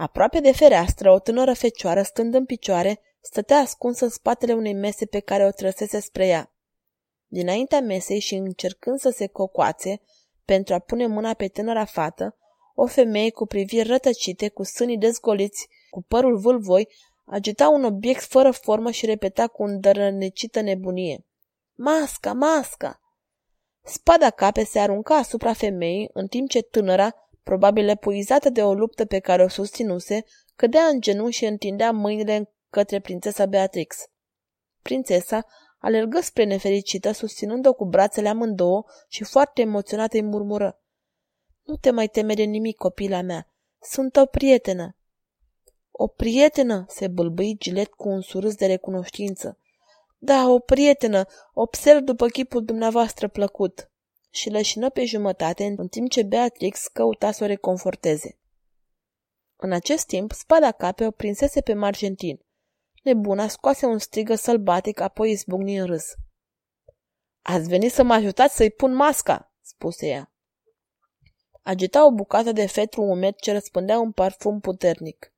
Aproape 0.00 0.40
de 0.40 0.52
fereastră, 0.52 1.10
o 1.12 1.18
tânără 1.18 1.52
fecioară, 1.54 2.02
stând 2.02 2.34
în 2.34 2.44
picioare, 2.44 3.00
stătea 3.20 3.56
ascunsă 3.56 4.04
în 4.04 4.10
spatele 4.10 4.52
unei 4.52 4.74
mese 4.74 5.06
pe 5.06 5.20
care 5.20 5.46
o 5.46 5.50
trăsese 5.50 6.00
spre 6.00 6.26
ea. 6.26 6.52
Dinaintea 7.26 7.80
mesei 7.80 8.18
și 8.18 8.34
încercând 8.34 8.98
să 8.98 9.10
se 9.10 9.26
cocoațe 9.26 10.00
pentru 10.44 10.74
a 10.74 10.78
pune 10.78 11.06
mâna 11.06 11.34
pe 11.34 11.48
tânăra 11.48 11.84
fată, 11.84 12.36
o 12.74 12.86
femeie 12.86 13.30
cu 13.30 13.46
priviri 13.46 13.88
rătăcite, 13.88 14.48
cu 14.48 14.62
sânii 14.62 14.98
dezgoliți, 14.98 15.68
cu 15.90 16.02
părul 16.02 16.38
vâlvoi, 16.38 16.88
agita 17.24 17.68
un 17.68 17.84
obiect 17.84 18.22
fără 18.22 18.50
formă 18.50 18.90
și 18.90 19.06
repeta 19.06 19.46
cu 19.46 19.62
îndărănecită 19.62 20.60
nebunie. 20.60 21.26
Masca, 21.74 22.32
masca! 22.32 23.00
Spada 23.82 24.30
cape 24.30 24.64
se 24.64 24.78
arunca 24.78 25.16
asupra 25.16 25.52
femeii, 25.52 26.10
în 26.12 26.26
timp 26.26 26.48
ce 26.48 26.62
tânăra, 26.62 27.14
probabil 27.42 27.88
epuizată 27.88 28.50
de 28.50 28.62
o 28.62 28.74
luptă 28.74 29.04
pe 29.04 29.18
care 29.18 29.42
o 29.42 29.48
susținuse, 29.48 30.24
cădea 30.56 30.84
în 30.84 31.00
genunchi 31.00 31.36
și 31.36 31.44
întindea 31.44 31.90
mâinile 31.90 32.52
către 32.70 33.00
prințesa 33.00 33.46
Beatrix. 33.46 33.96
Prințesa 34.82 35.46
alergă 35.78 36.20
spre 36.20 36.44
nefericită, 36.44 37.12
susținând-o 37.12 37.72
cu 37.72 37.84
brațele 37.84 38.28
amândouă 38.28 38.84
și 39.08 39.24
foarte 39.24 39.60
emoționată 39.60 40.16
îi 40.16 40.22
murmură. 40.22 40.80
Nu 41.62 41.76
te 41.76 41.90
mai 41.90 42.08
teme 42.08 42.34
de 42.34 42.42
nimic, 42.42 42.76
copila 42.76 43.20
mea. 43.20 43.46
Sunt 43.82 44.16
o 44.16 44.26
prietenă. 44.26 44.96
O 45.90 46.06
prietenă, 46.06 46.84
se 46.88 47.08
bâlbâi 47.08 47.56
Gilet 47.58 47.92
cu 47.92 48.08
un 48.08 48.20
surâs 48.20 48.54
de 48.54 48.66
recunoștință. 48.66 49.58
Da, 50.18 50.48
o 50.48 50.58
prietenă, 50.58 51.24
observ 51.52 52.00
după 52.00 52.26
chipul 52.26 52.64
dumneavoastră 52.64 53.28
plăcut. 53.28 53.89
Și 54.30 54.48
leșină 54.48 54.90
pe 54.90 55.04
jumătate 55.04 55.64
în 55.76 55.88
timp 55.88 56.10
ce 56.10 56.22
Beatrix 56.22 56.86
căuta 56.86 57.30
să 57.32 57.44
o 57.44 57.46
reconforteze. 57.46 58.38
În 59.56 59.72
acest 59.72 60.06
timp, 60.06 60.32
spada 60.32 60.72
cape 60.72 61.06
o 61.06 61.10
prinsese 61.10 61.60
pe 61.60 61.72
Margentin. 61.72 62.40
Nebuna 63.02 63.48
scoase 63.48 63.86
un 63.86 63.98
strigă 63.98 64.34
sălbatic, 64.34 65.00
apoi 65.00 65.30
izbucni 65.30 65.76
în 65.76 65.86
râs. 65.86 66.04
Ați 67.42 67.68
venit 67.68 67.92
să 67.92 68.02
mă 68.02 68.12
ajutați 68.12 68.56
să-i 68.56 68.70
pun 68.70 68.94
masca, 68.94 69.52
spuse 69.60 70.06
ea. 70.06 70.32
Agita 71.62 72.06
o 72.06 72.10
bucată 72.10 72.52
de 72.52 72.66
fetru 72.66 73.02
umed 73.02 73.34
ce 73.34 73.52
răspândea 73.52 73.98
un 73.98 74.12
parfum 74.12 74.60
puternic. 74.60 75.32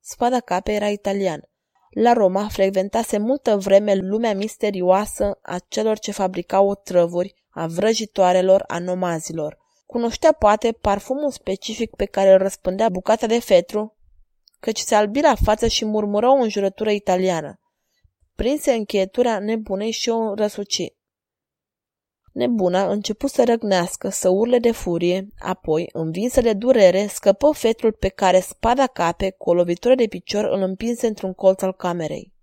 Spada 0.00 0.40
cape 0.40 0.72
era 0.72 0.88
italian. 0.88 1.48
La 1.90 2.12
Roma 2.12 2.48
frecventase 2.48 3.18
multă 3.18 3.56
vreme 3.56 3.94
lumea 3.94 4.34
misterioasă 4.34 5.38
a 5.42 5.58
celor 5.58 5.98
ce 5.98 6.12
fabricau 6.12 6.68
otrăvuri, 6.68 7.34
a 7.56 7.66
vrăjitoarelor, 7.66 8.64
a 8.66 8.78
nomazilor. 8.78 9.58
Cunoștea 9.86 10.32
poate 10.32 10.72
parfumul 10.72 11.30
specific 11.30 11.94
pe 11.94 12.04
care 12.04 12.32
îl 12.32 12.38
răspândea 12.38 12.88
bucata 12.88 13.26
de 13.26 13.38
fetru, 13.38 13.96
căci 14.60 14.78
se 14.78 14.94
albi 14.94 15.20
la 15.20 15.34
față 15.44 15.66
și 15.66 15.84
murmură 15.84 16.28
o 16.28 16.32
înjurătură 16.32 16.90
italiană. 16.90 17.60
Prinse 18.34 18.72
încheietura 18.72 19.38
nebunei 19.38 19.90
și 19.90 20.08
o 20.08 20.34
răsuci. 20.34 20.92
Nebuna 22.32 22.90
început 22.90 23.30
să 23.30 23.44
răgnească, 23.44 24.08
să 24.08 24.28
urle 24.28 24.58
de 24.58 24.70
furie, 24.70 25.28
apoi, 25.38 25.88
învinsă 25.92 26.40
de 26.40 26.52
durere, 26.52 27.06
scăpă 27.06 27.50
fetrul 27.52 27.92
pe 27.92 28.08
care 28.08 28.40
spada 28.40 28.86
cape, 28.86 29.30
cu 29.30 29.50
o 29.50 29.54
lovitură 29.54 29.94
de 29.94 30.06
picior, 30.06 30.44
îl 30.44 30.62
împinse 30.62 31.06
într-un 31.06 31.32
colț 31.32 31.62
al 31.62 31.72
camerei. 31.72 32.35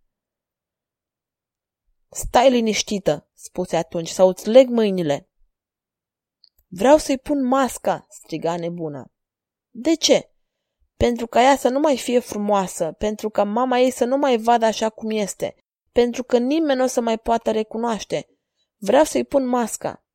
Stai 2.13 2.49
liniștită, 2.49 3.29
spuse 3.33 3.75
atunci, 3.75 4.09
sau 4.09 4.27
îți 4.27 4.49
leg 4.49 4.69
mâinile. 4.69 5.29
Vreau 6.67 6.97
să-i 6.97 7.17
pun 7.17 7.45
masca, 7.45 8.05
striga 8.09 8.57
nebuna. 8.57 9.11
De 9.69 9.95
ce? 9.95 10.29
Pentru 10.95 11.27
ca 11.27 11.41
ea 11.41 11.55
să 11.57 11.69
nu 11.69 11.79
mai 11.79 11.97
fie 11.97 12.19
frumoasă, 12.19 12.91
pentru 12.91 13.29
ca 13.29 13.43
mama 13.43 13.79
ei 13.79 13.91
să 13.91 14.05
nu 14.05 14.17
mai 14.17 14.37
vadă 14.37 14.65
așa 14.65 14.89
cum 14.89 15.09
este, 15.09 15.55
pentru 15.91 16.23
că 16.23 16.37
nimeni 16.37 16.77
nu 16.77 16.83
o 16.83 16.87
să 16.87 17.01
mai 17.01 17.17
poată 17.17 17.51
recunoaște, 17.51 18.27
Vreau 18.85 19.03
să-i 19.03 19.23
pun 19.23 19.45
masca. 19.45 20.05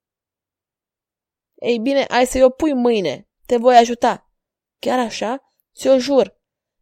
Ei 1.55 1.79
bine, 1.79 2.05
ai 2.05 2.27
să-i 2.27 2.43
o 2.43 2.51
pui 2.51 2.73
mâine. 2.73 3.29
Te 3.47 3.57
voi 3.57 3.77
ajuta. 3.77 4.33
Chiar 4.79 4.99
așa? 4.99 5.53
Ți-o 5.75 5.99
jur. 5.99 6.38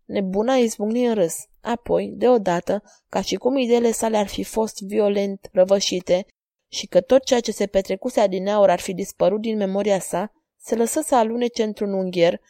Nebuna 0.07 0.55
izbucni 0.55 1.07
în 1.07 1.15
râs. 1.15 1.47
Apoi, 1.61 2.13
deodată, 2.15 2.83
ca 3.09 3.21
și 3.21 3.37
cum 3.37 3.57
ideile 3.57 3.91
sale 3.91 4.17
ar 4.17 4.27
fi 4.27 4.43
fost 4.43 4.83
violent 4.83 5.49
răvășite 5.53 6.27
și 6.69 6.87
că 6.87 7.01
tot 7.01 7.25
ceea 7.25 7.41
ce 7.41 7.53
se 7.53 7.67
petrecuse 7.67 8.21
adineaur 8.21 8.71
ar 8.71 8.81
fi 8.81 8.95
dispărut 8.95 9.41
din 9.41 9.57
memoria 9.57 9.99
sa, 9.99 10.33
se 10.57 10.75
lăsă 10.75 11.01
să 11.01 11.15
alunece 11.15 11.63
într-un 11.63 11.93
ungher, 11.93 12.41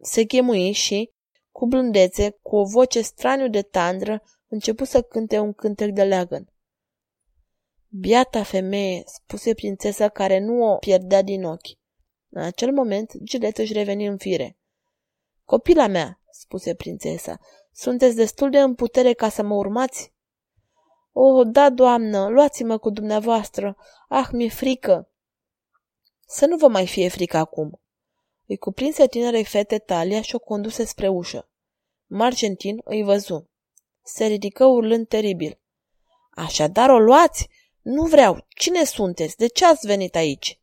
se 0.00 0.22
chemui 0.22 0.72
și, 0.72 1.10
cu 1.50 1.66
blândețe, 1.66 2.38
cu 2.42 2.56
o 2.56 2.64
voce 2.64 3.00
straniu 3.00 3.48
de 3.48 3.62
tandră, 3.62 4.22
început 4.48 4.86
să 4.86 5.02
cânte 5.02 5.38
un 5.38 5.52
cântec 5.52 5.90
de 5.90 6.02
leagăn. 6.02 6.52
Biata 7.88 8.42
femeie, 8.42 9.02
spuse 9.06 9.54
prințesa 9.54 10.08
care 10.08 10.38
nu 10.38 10.72
o 10.72 10.76
pierdea 10.76 11.22
din 11.22 11.44
ochi. 11.44 11.78
În 12.28 12.42
acel 12.42 12.72
moment, 12.72 13.12
Gilet 13.22 13.58
își 13.58 13.72
reveni 13.72 14.06
în 14.06 14.16
fire. 14.16 14.56
Copila 15.44 15.86
mea, 15.86 16.19
spuse 16.30 16.74
prințesa, 16.74 17.38
sunteți 17.72 18.16
destul 18.16 18.50
de 18.50 18.60
în 18.60 18.74
putere 18.74 19.12
ca 19.12 19.28
să 19.28 19.42
mă 19.42 19.54
urmați? 19.54 20.12
Oh, 21.12 21.46
da, 21.52 21.70
doamnă, 21.70 22.28
luați-mă 22.28 22.78
cu 22.78 22.90
dumneavoastră. 22.90 23.76
Ah, 24.08 24.28
mi-e 24.32 24.48
frică. 24.48 25.10
Să 26.26 26.46
nu 26.46 26.56
vă 26.56 26.68
mai 26.68 26.86
fie 26.86 27.08
frică 27.08 27.36
acum. 27.36 27.80
Îi 28.46 28.56
cuprinse 28.56 29.06
tinerei 29.06 29.44
fete 29.44 29.78
talia 29.78 30.22
și 30.22 30.34
o 30.34 30.38
conduse 30.38 30.84
spre 30.84 31.08
ușă. 31.08 31.48
Margentin 32.06 32.80
îi 32.84 33.02
văzu. 33.02 33.50
Se 34.02 34.26
ridică 34.26 34.64
urlând 34.64 35.08
teribil. 35.08 35.60
Așadar 36.30 36.90
o 36.90 36.98
luați? 36.98 37.48
Nu 37.80 38.02
vreau. 38.02 38.46
Cine 38.48 38.84
sunteți? 38.84 39.36
De 39.36 39.46
ce 39.46 39.66
ați 39.66 39.86
venit 39.86 40.16
aici? 40.16 40.60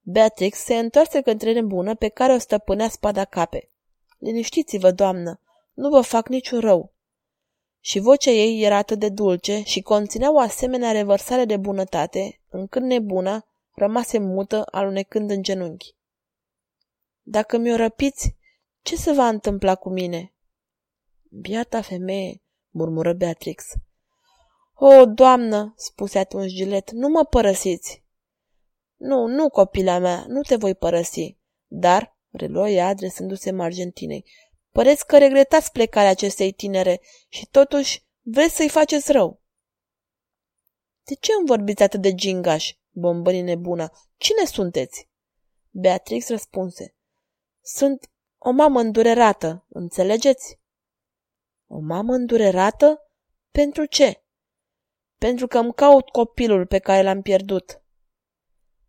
Beatrix 0.00 0.58
se 0.58 0.78
întoarse 0.78 1.20
către 1.20 1.52
nebună 1.52 1.94
pe 1.94 2.08
care 2.08 2.32
o 2.32 2.38
stăpânea 2.38 2.88
spada 2.88 3.24
cape. 3.24 3.69
Liniștiți-vă, 4.20 4.90
doamnă, 4.90 5.40
nu 5.72 5.88
vă 5.88 6.00
fac 6.00 6.28
niciun 6.28 6.60
rău. 6.60 6.92
Și 7.80 7.98
vocea 7.98 8.30
ei 8.30 8.62
era 8.62 8.76
atât 8.76 8.98
de 8.98 9.08
dulce 9.08 9.62
și 9.62 9.82
conținea 9.82 10.32
o 10.32 10.38
asemenea 10.38 10.92
revărsare 10.92 11.44
de 11.44 11.56
bunătate, 11.56 12.40
încât 12.48 12.82
nebuna 12.82 13.46
rămase 13.74 14.18
mută, 14.18 14.64
alunecând 14.70 15.30
în 15.30 15.42
genunchi. 15.42 15.94
Dacă 17.22 17.56
mi-o 17.56 17.76
răpiți, 17.76 18.36
ce 18.82 18.96
se 18.96 19.12
va 19.12 19.28
întâmpla 19.28 19.74
cu 19.74 19.88
mine? 19.88 20.34
Biata 21.30 21.80
femeie, 21.80 22.42
murmură 22.70 23.12
Beatrix. 23.12 23.64
O, 24.74 25.04
doamnă, 25.04 25.74
spuse 25.76 26.18
atunci 26.18 26.52
Gilet, 26.52 26.90
nu 26.90 27.08
mă 27.08 27.24
părăsiți. 27.24 28.04
Nu, 28.96 29.26
nu, 29.26 29.48
copila 29.48 29.98
mea, 29.98 30.24
nu 30.28 30.40
te 30.40 30.56
voi 30.56 30.74
părăsi. 30.74 31.36
Dar, 31.66 32.18
reluă 32.30 32.68
ea 32.68 32.86
adresându-se 32.86 33.50
Margentinei, 33.50 34.24
păreți 34.70 35.06
că 35.06 35.18
regretați 35.18 35.72
plecarea 35.72 36.10
acestei 36.10 36.52
tinere 36.52 37.00
și 37.28 37.46
totuși 37.46 38.04
vreți 38.20 38.54
să-i 38.54 38.68
faceți 38.68 39.12
rău. 39.12 39.42
De 41.04 41.14
ce 41.14 41.32
îmi 41.38 41.46
vorbiți 41.46 41.82
atât 41.82 42.00
de 42.00 42.14
gingaș, 42.14 42.72
bombănii 42.90 43.42
nebună? 43.42 43.90
Cine 44.16 44.44
sunteți? 44.44 45.08
Beatrix 45.70 46.28
răspunse. 46.28 46.94
Sunt 47.62 48.10
o 48.38 48.50
mamă 48.50 48.80
îndurerată, 48.80 49.66
înțelegeți? 49.68 50.60
O 51.66 51.78
mamă 51.78 52.14
îndurerată? 52.14 53.10
Pentru 53.50 53.84
ce? 53.84 54.24
pentru 55.20 55.46
că 55.46 55.58
îmi 55.58 55.74
caut 55.74 56.08
copilul 56.08 56.66
pe 56.66 56.78
care 56.78 57.02
l-am 57.02 57.22
pierdut. 57.22 57.82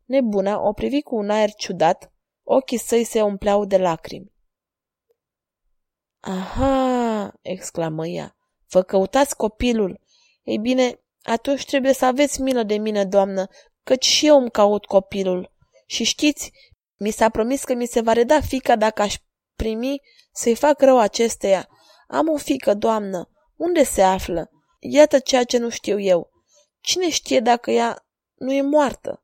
Nebuna 0.05 0.61
o 0.67 0.73
privi 0.73 1.01
cu 1.01 1.15
un 1.15 1.29
aer 1.29 1.53
ciudat, 1.53 2.13
ochii 2.43 2.77
săi 2.77 3.03
se 3.03 3.21
umpleau 3.21 3.65
de 3.65 3.77
lacrimi. 3.77 4.33
Aha, 6.19 7.33
exclamă 7.41 8.07
ea, 8.07 8.35
vă 8.69 8.81
căutați 8.81 9.35
copilul. 9.35 9.99
Ei 10.43 10.57
bine, 10.57 10.99
atunci 11.23 11.65
trebuie 11.65 11.93
să 11.93 12.05
aveți 12.05 12.41
milă 12.41 12.63
de 12.63 12.77
mine, 12.77 13.05
doamnă, 13.05 13.47
căci 13.83 14.05
și 14.05 14.27
eu 14.27 14.37
îmi 14.37 14.51
caut 14.51 14.85
copilul. 14.85 15.51
Și 15.85 16.03
știți, 16.03 16.51
mi 16.97 17.11
s-a 17.11 17.29
promis 17.29 17.63
că 17.63 17.73
mi 17.73 17.85
se 17.85 18.01
va 18.01 18.13
reda 18.13 18.41
fica 18.41 18.75
dacă 18.75 19.01
aș 19.01 19.15
primi 19.55 20.01
să-i 20.31 20.55
fac 20.55 20.81
rău 20.81 20.99
acesteia. 20.99 21.69
Am 22.07 22.29
o 22.29 22.37
fică, 22.37 22.73
doamnă. 22.73 23.29
Unde 23.55 23.83
se 23.83 24.01
află? 24.01 24.49
Iată 24.79 25.19
ceea 25.19 25.43
ce 25.43 25.57
nu 25.57 25.69
știu 25.69 25.99
eu. 25.99 26.31
Cine 26.79 27.09
știe 27.09 27.39
dacă 27.39 27.71
ea 27.71 28.05
nu 28.35 28.53
e 28.53 28.61
moartă? 28.61 29.23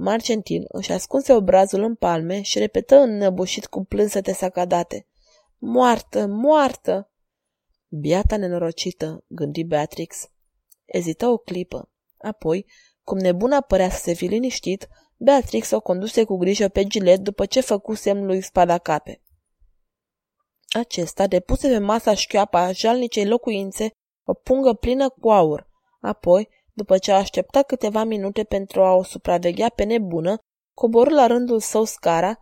Marcentin 0.00 0.64
își 0.68 0.92
ascunse 0.92 1.32
obrazul 1.32 1.82
în 1.82 1.94
palme 1.94 2.42
și 2.42 2.58
repetă 2.58 2.96
înnăbușit 2.96 3.66
cu 3.66 3.84
plânsete 3.84 4.32
sacadate. 4.32 5.06
Moartă, 5.58 6.26
moartă! 6.26 7.10
Biata 7.88 8.36
nenorocită, 8.36 9.24
gândi 9.26 9.64
Beatrix. 9.64 10.30
Ezită 10.84 11.26
o 11.26 11.36
clipă. 11.36 11.90
Apoi, 12.18 12.66
cum 13.02 13.18
nebuna 13.18 13.60
părea 13.60 13.90
să 13.90 14.00
se 14.00 14.12
fi 14.12 14.26
liniștit, 14.26 14.88
Beatrix 15.16 15.70
o 15.70 15.80
conduse 15.80 16.24
cu 16.24 16.36
grijă 16.36 16.68
pe 16.68 16.84
gilet 16.84 17.20
după 17.20 17.46
ce 17.46 17.60
făcu 17.60 17.94
semnul 17.94 18.26
lui 18.26 18.40
spada 18.40 18.78
cape. 18.78 19.22
Acesta 20.68 21.26
depuse 21.26 21.68
pe 21.68 21.78
masa 21.78 22.14
șchioapa 22.14 22.60
a 22.60 22.72
jalnicei 22.72 23.26
locuințe 23.26 23.90
o 24.24 24.34
pungă 24.34 24.72
plină 24.72 25.08
cu 25.08 25.30
aur. 25.30 25.68
Apoi, 26.00 26.48
după 26.78 26.98
ce 26.98 27.12
a 27.12 27.16
așteptat 27.16 27.66
câteva 27.66 28.04
minute 28.04 28.44
pentru 28.44 28.82
a 28.82 28.94
o 28.94 29.02
supraveghea 29.02 29.68
pe 29.68 29.84
nebună, 29.84 30.38
coborâ 30.74 31.14
la 31.14 31.26
rândul 31.26 31.60
său 31.60 31.84
scara 31.84 32.38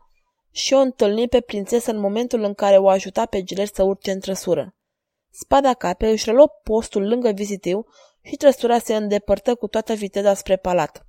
și 0.50 0.74
o 0.74 0.78
întâlni 0.78 1.28
pe 1.28 1.40
prințesă 1.40 1.90
în 1.90 1.98
momentul 1.98 2.42
în 2.42 2.54
care 2.54 2.76
o 2.78 2.88
ajuta 2.88 3.26
pe 3.26 3.42
gilet 3.42 3.74
să 3.74 3.82
urce 3.82 4.10
în 4.10 4.20
trăsură. 4.20 4.74
Spada 5.30 5.74
cape 5.74 6.08
își 6.08 6.24
reluă 6.24 6.48
postul 6.62 7.08
lângă 7.08 7.30
vizitiu 7.30 7.86
și 8.22 8.36
trăsura 8.36 8.78
se 8.78 8.96
îndepărtă 8.96 9.54
cu 9.54 9.66
toată 9.66 9.92
viteza 9.92 10.34
spre 10.34 10.56
palat. 10.56 11.06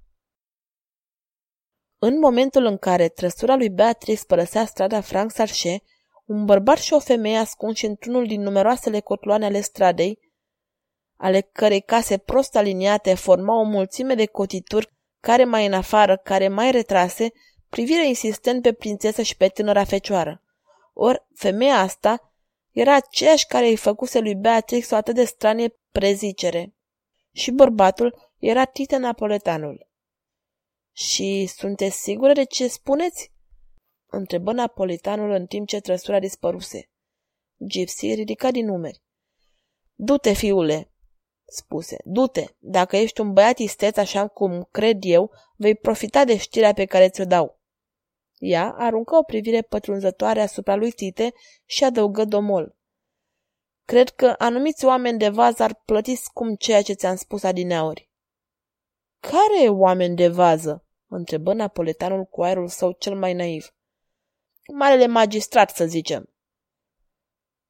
În 2.00 2.20
momentul 2.20 2.66
în 2.66 2.78
care 2.78 3.08
trăsura 3.08 3.56
lui 3.56 3.70
Beatrice 3.70 4.26
părăsea 4.26 4.66
strada 4.66 5.02
Frank 5.02 5.32
Sarche, 5.32 5.82
un 6.26 6.46
bărbat 6.46 6.78
și 6.78 6.94
o 6.94 7.00
femeie 7.00 7.38
ascunși 7.38 7.86
într-unul 7.86 8.28
din 8.28 8.42
numeroasele 8.42 9.00
cotloane 9.00 9.46
ale 9.46 9.62
stradei, 9.62 10.27
ale 11.18 11.42
cărei 11.42 11.82
case 11.82 12.18
prost 12.18 12.56
aliniate 12.56 13.14
formau 13.14 13.60
o 13.60 13.64
mulțime 13.64 14.16
de 14.16 14.26
cotituri 14.26 14.96
care 15.20 15.46
mai 15.46 15.66
în 15.66 15.74
afară, 15.74 16.18
care 16.18 16.48
mai 16.48 16.72
retrase, 16.72 17.32
privire 17.70 18.08
insistent 18.08 18.62
pe 18.62 18.74
prințesă 18.74 19.22
și 19.22 19.38
pe 19.38 19.48
tânăra 19.48 19.84
fecioară. 19.84 20.42
Ori 20.94 21.26
femeia 21.36 21.80
asta 21.80 22.34
era 22.72 22.96
aceeași 22.96 23.46
care 23.46 23.68
îi 23.68 23.76
făcuse 23.76 24.20
lui 24.20 24.36
Beatrix 24.36 24.90
o 24.90 24.96
atât 24.96 25.16
de 25.16 25.24
stranie 25.24 25.80
prezicere. 25.92 26.76
Și 27.32 27.52
bărbatul 27.52 28.34
era 28.40 28.66
Tite 28.66 28.98
Napoletanul. 28.98 29.90
Și 30.92 31.46
sunteți 31.46 32.02
sigură 32.02 32.34
de 32.34 32.44
ce 32.44 32.68
spuneți? 32.68 33.32
Întrebă 34.06 34.52
Napolitanul 34.52 35.32
în 35.32 35.46
timp 35.46 35.68
ce 35.68 35.80
trăsura 35.80 36.20
dispăruse. 36.20 36.90
Gypsy 37.58 38.14
ridica 38.14 38.52
din 38.52 38.66
numeri. 38.66 39.02
Du-te, 39.94 40.34
fiule, 40.34 40.92
spuse. 41.48 41.98
Du-te, 42.04 42.46
dacă 42.58 42.96
ești 42.96 43.22
un 43.22 43.34
băiat 43.34 43.58
isteț 43.58 43.98
așa 43.98 44.28
cum 44.28 44.68
cred 44.72 44.98
eu, 45.02 45.32
vei 45.56 45.76
profita 45.76 46.26
de 46.26 46.38
știrea 46.38 46.74
pe 46.74 46.86
care 46.86 47.10
ți-o 47.10 47.26
dau. 47.26 47.60
Ea 48.38 48.76
aruncă 48.78 49.16
o 49.16 49.24
privire 49.24 49.62
pătrunzătoare 49.62 50.42
asupra 50.42 50.76
lui 50.76 50.92
Tite 50.92 51.34
și 51.66 51.84
adăugă 51.84 52.26
domol. 52.26 52.76
Cred 53.86 54.10
că 54.10 54.36
anumiți 54.38 54.86
oameni 54.86 55.18
de 55.18 55.30
vază 55.30 55.64
ar 55.64 55.74
plăti 55.86 56.16
scum 56.16 56.56
ceea 56.56 56.82
ce 56.82 56.94
ți-am 56.94 57.16
spus 57.16 57.44
adineauri. 57.44 58.12
Care 59.20 59.64
e 59.64 59.70
oameni 59.70 60.16
de 60.16 60.28
vază? 60.28 60.82
întrebă 61.08 61.54
napoletanul 61.54 62.24
cu 62.24 62.44
aerul 62.44 62.68
său 62.68 62.92
cel 62.92 63.16
mai 63.16 63.34
naiv. 63.34 63.74
Marele 64.74 65.08
magistrat, 65.08 65.76
să 65.76 65.86
zicem. 65.86 66.34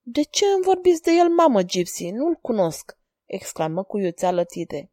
De 0.02 0.22
ce 0.22 0.46
îmi 0.46 0.64
vorbiți 0.64 1.02
de 1.02 1.12
el, 1.12 1.30
mamă, 1.30 1.62
Gypsy? 1.62 2.10
Nu-l 2.10 2.36
cunosc, 2.36 2.97
exclamă 3.28 3.84
cu 3.84 3.98
iuțeală 3.98 4.44
Tite. 4.44 4.92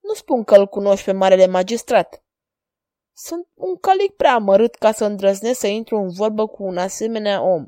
Nu 0.00 0.14
spun 0.14 0.44
că 0.44 0.54
îl 0.54 0.66
cunoști 0.66 1.04
pe 1.04 1.12
marele 1.12 1.46
magistrat. 1.46 2.22
Sunt 3.16 3.48
un 3.54 3.76
calic 3.76 4.16
prea 4.16 4.34
amărât 4.34 4.74
ca 4.74 4.92
să 4.92 5.04
îndrăznesc 5.04 5.58
să 5.58 5.66
intru 5.66 5.96
în 5.96 6.08
vorbă 6.08 6.46
cu 6.46 6.64
un 6.64 6.78
asemenea 6.78 7.42
om. 7.42 7.66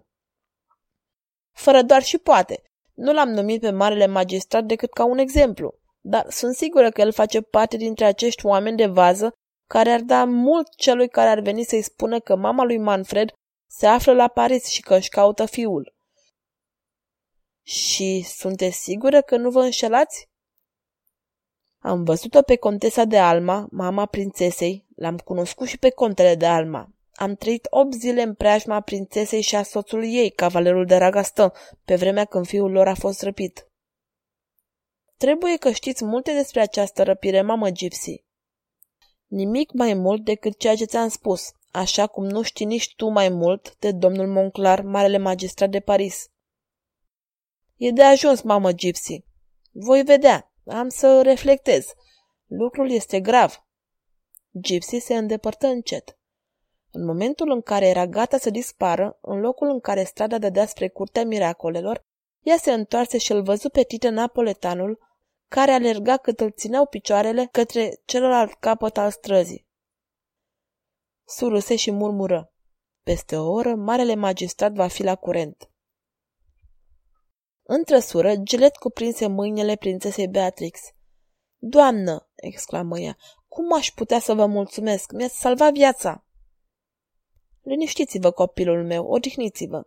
Fără 1.53 1.83
doar 1.83 2.03
și 2.03 2.19
poate. 2.19 2.63
Nu 2.95 3.13
l-am 3.13 3.29
numit 3.29 3.61
pe 3.61 3.71
marele 3.71 4.07
magistrat 4.07 4.65
decât 4.65 4.93
ca 4.93 5.05
un 5.05 5.19
exemplu, 5.19 5.75
dar 6.01 6.31
sunt 6.31 6.55
sigură 6.55 6.91
că 6.91 7.01
el 7.01 7.13
face 7.13 7.41
parte 7.41 7.77
dintre 7.77 8.05
acești 8.05 8.47
oameni 8.47 8.77
de 8.77 8.87
vază 8.87 9.33
care 9.67 9.91
ar 9.91 10.01
da 10.01 10.25
mult 10.25 10.75
celui 10.77 11.09
care 11.09 11.29
ar 11.29 11.41
veni 11.41 11.63
să-i 11.63 11.83
spună 11.83 12.21
că 12.21 12.37
mama 12.37 12.65
lui 12.65 12.79
Manfred 12.79 13.33
se 13.71 13.87
află 13.87 14.13
la 14.13 14.29
Paris 14.29 14.67
și 14.67 14.83
că 14.83 14.95
își 14.95 15.09
caută 15.09 15.47
fiul. 15.47 15.95
Și 17.63 18.23
sunteți 18.23 18.77
sigură 18.77 19.23
că 19.23 19.37
nu 19.37 19.51
vă 19.51 19.61
înșelați? 19.61 20.29
Am 21.79 22.05
văzut-o 22.05 22.43
pe 22.43 22.57
contesa 22.57 23.05
de 23.05 23.19
Alma, 23.19 23.69
mama 23.71 24.07
prințesei, 24.07 24.87
l-am 24.97 25.17
cunoscut 25.17 25.67
și 25.69 25.79
pe 25.79 25.91
contele 25.91 26.35
de 26.35 26.47
Alma. 26.47 26.89
Am 27.15 27.35
trăit 27.35 27.67
8 27.71 27.93
zile 27.93 28.23
în 28.23 28.35
preajma 28.35 28.81
prințesei 28.81 29.41
și 29.41 29.57
a 29.57 29.63
soțului 29.63 30.15
ei, 30.15 30.31
cavalerul 30.31 30.87
de 30.87 30.97
Ragastă, 30.97 31.53
pe 31.85 31.95
vremea 31.95 32.25
când 32.25 32.47
fiul 32.47 32.71
lor 32.71 32.89
a 32.89 32.95
fost 32.95 33.23
răpit. 33.23 33.67
Trebuie 35.17 35.57
că 35.57 35.71
știți 35.71 36.05
multe 36.05 36.33
despre 36.33 36.61
această 36.61 37.03
răpire, 37.03 37.43
mamă 37.43 37.71
Gypsy. 37.71 38.25
Nimic 39.27 39.73
mai 39.73 39.95
mult 39.95 40.25
decât 40.25 40.59
ceea 40.59 40.77
ce 40.77 40.85
ți-am 40.85 41.09
spus, 41.09 41.53
așa 41.71 42.07
cum 42.07 42.25
nu 42.25 42.43
știi 42.43 42.67
nici 42.67 42.95
tu 42.97 43.09
mai 43.09 43.29
mult 43.29 43.77
de 43.79 43.93
domnul 43.93 44.27
Monclar, 44.27 44.83
marele 44.83 45.19
magistrat 45.19 45.71
de 45.71 45.81
Paris. 45.81 46.30
E 47.81 47.91
de 47.91 48.03
ajuns, 48.03 48.41
mamă 48.41 48.73
Gypsy. 48.73 49.25
Voi 49.71 50.03
vedea. 50.03 50.53
Am 50.67 50.89
să 50.89 51.23
reflectez. 51.23 51.87
Lucrul 52.47 52.91
este 52.91 53.21
grav. 53.21 53.67
Gypsy 54.51 54.99
se 54.99 55.17
îndepărtă 55.17 55.67
încet. 55.67 56.19
În 56.91 57.05
momentul 57.05 57.51
în 57.51 57.61
care 57.61 57.87
era 57.87 58.07
gata 58.07 58.39
să 58.39 58.51
dispară, 58.51 59.19
în 59.21 59.41
locul 59.41 59.69
în 59.69 59.81
care 59.81 60.05
strada 60.05 60.39
dădea 60.39 60.67
spre 60.67 60.89
curtea 60.89 61.25
miracolelor, 61.25 62.05
ea 62.41 62.57
se 62.57 62.73
întoarse 62.73 63.19
și 63.19 63.33
îl 63.33 63.43
văzu 63.43 63.69
pe 63.69 63.83
Tite 63.83 64.09
Napoletanul, 64.09 64.99
care 65.49 65.71
alerga 65.71 66.17
cât 66.17 66.41
îl 66.41 66.51
țineau 66.51 66.87
picioarele 66.87 67.49
către 67.53 68.01
celălalt 68.05 68.53
capăt 68.53 68.97
al 68.97 69.11
străzii. 69.11 69.67
Suruse 71.25 71.77
și 71.77 71.91
murmură. 71.91 72.53
Peste 73.03 73.37
o 73.37 73.51
oră, 73.51 73.75
marele 73.75 74.15
magistrat 74.15 74.73
va 74.73 74.87
fi 74.87 75.03
la 75.03 75.15
curent. 75.15 75.71
În 77.73 77.85
trăsură, 77.85 78.37
Gilet 78.37 78.77
cuprinse 78.77 79.27
mâinile 79.27 79.77
prințesei 79.77 80.29
Beatrix. 80.29 80.81
Doamnă, 81.57 82.31
exclamă 82.35 82.99
ea, 82.99 83.17
cum 83.49 83.73
aș 83.73 83.91
putea 83.91 84.19
să 84.19 84.35
vă 84.35 84.47
mulțumesc? 84.47 85.13
Mi-ați 85.13 85.41
salvat 85.41 85.73
viața! 85.73 86.27
Liniștiți-vă, 87.63 88.31
copilul 88.31 88.87
meu, 88.87 89.07
odihniți-vă. 89.07 89.83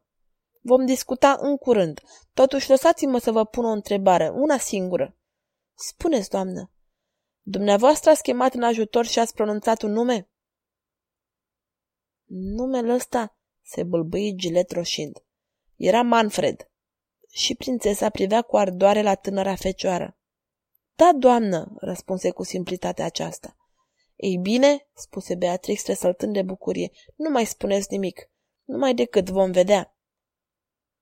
Vom 0.62 0.86
discuta 0.86 1.38
în 1.40 1.58
curând. 1.58 2.02
Totuși, 2.34 2.70
lăsați-mă 2.70 3.18
să 3.18 3.32
vă 3.32 3.46
pun 3.46 3.66
o 3.66 3.72
întrebare, 3.72 4.30
una 4.30 4.58
singură. 4.58 5.18
Spuneți, 5.74 6.30
doamnă, 6.30 6.72
dumneavoastră 7.42 8.10
ați 8.10 8.22
chemat 8.22 8.54
în 8.54 8.64
ajutor 8.64 9.06
și 9.06 9.20
ați 9.20 9.34
pronunțat 9.34 9.82
un 9.82 9.92
nume? 9.92 10.30
Numele 12.30 12.94
ăsta 12.94 13.38
se 13.62 13.84
bâlbâi 13.84 14.34
gilet 14.36 14.72
roșind. 14.72 15.24
Era 15.76 16.02
Manfred. 16.02 16.68
Și 17.36 17.56
prințesa 17.56 18.10
privea 18.10 18.42
cu 18.42 18.58
ardoare 18.58 19.02
la 19.02 19.16
tânăra 19.16 19.56
fecioară. 19.56 20.18
Da, 20.96 21.12
doamnă, 21.16 21.76
răspunse 21.80 22.32
cu 22.32 22.44
simplitatea 22.44 23.06
aceasta. 23.06 23.58
Ei 24.16 24.38
bine, 24.38 24.88
spuse 24.94 25.36
Beatrix, 25.36 25.86
resăltând 25.86 26.34
de 26.34 26.42
bucurie, 26.42 26.92
nu 27.16 27.30
mai 27.30 27.46
spuneți 27.46 27.88
nimic. 27.92 28.30
Numai 28.64 28.94
decât 28.94 29.30
vom 29.30 29.52
vedea. 29.52 29.93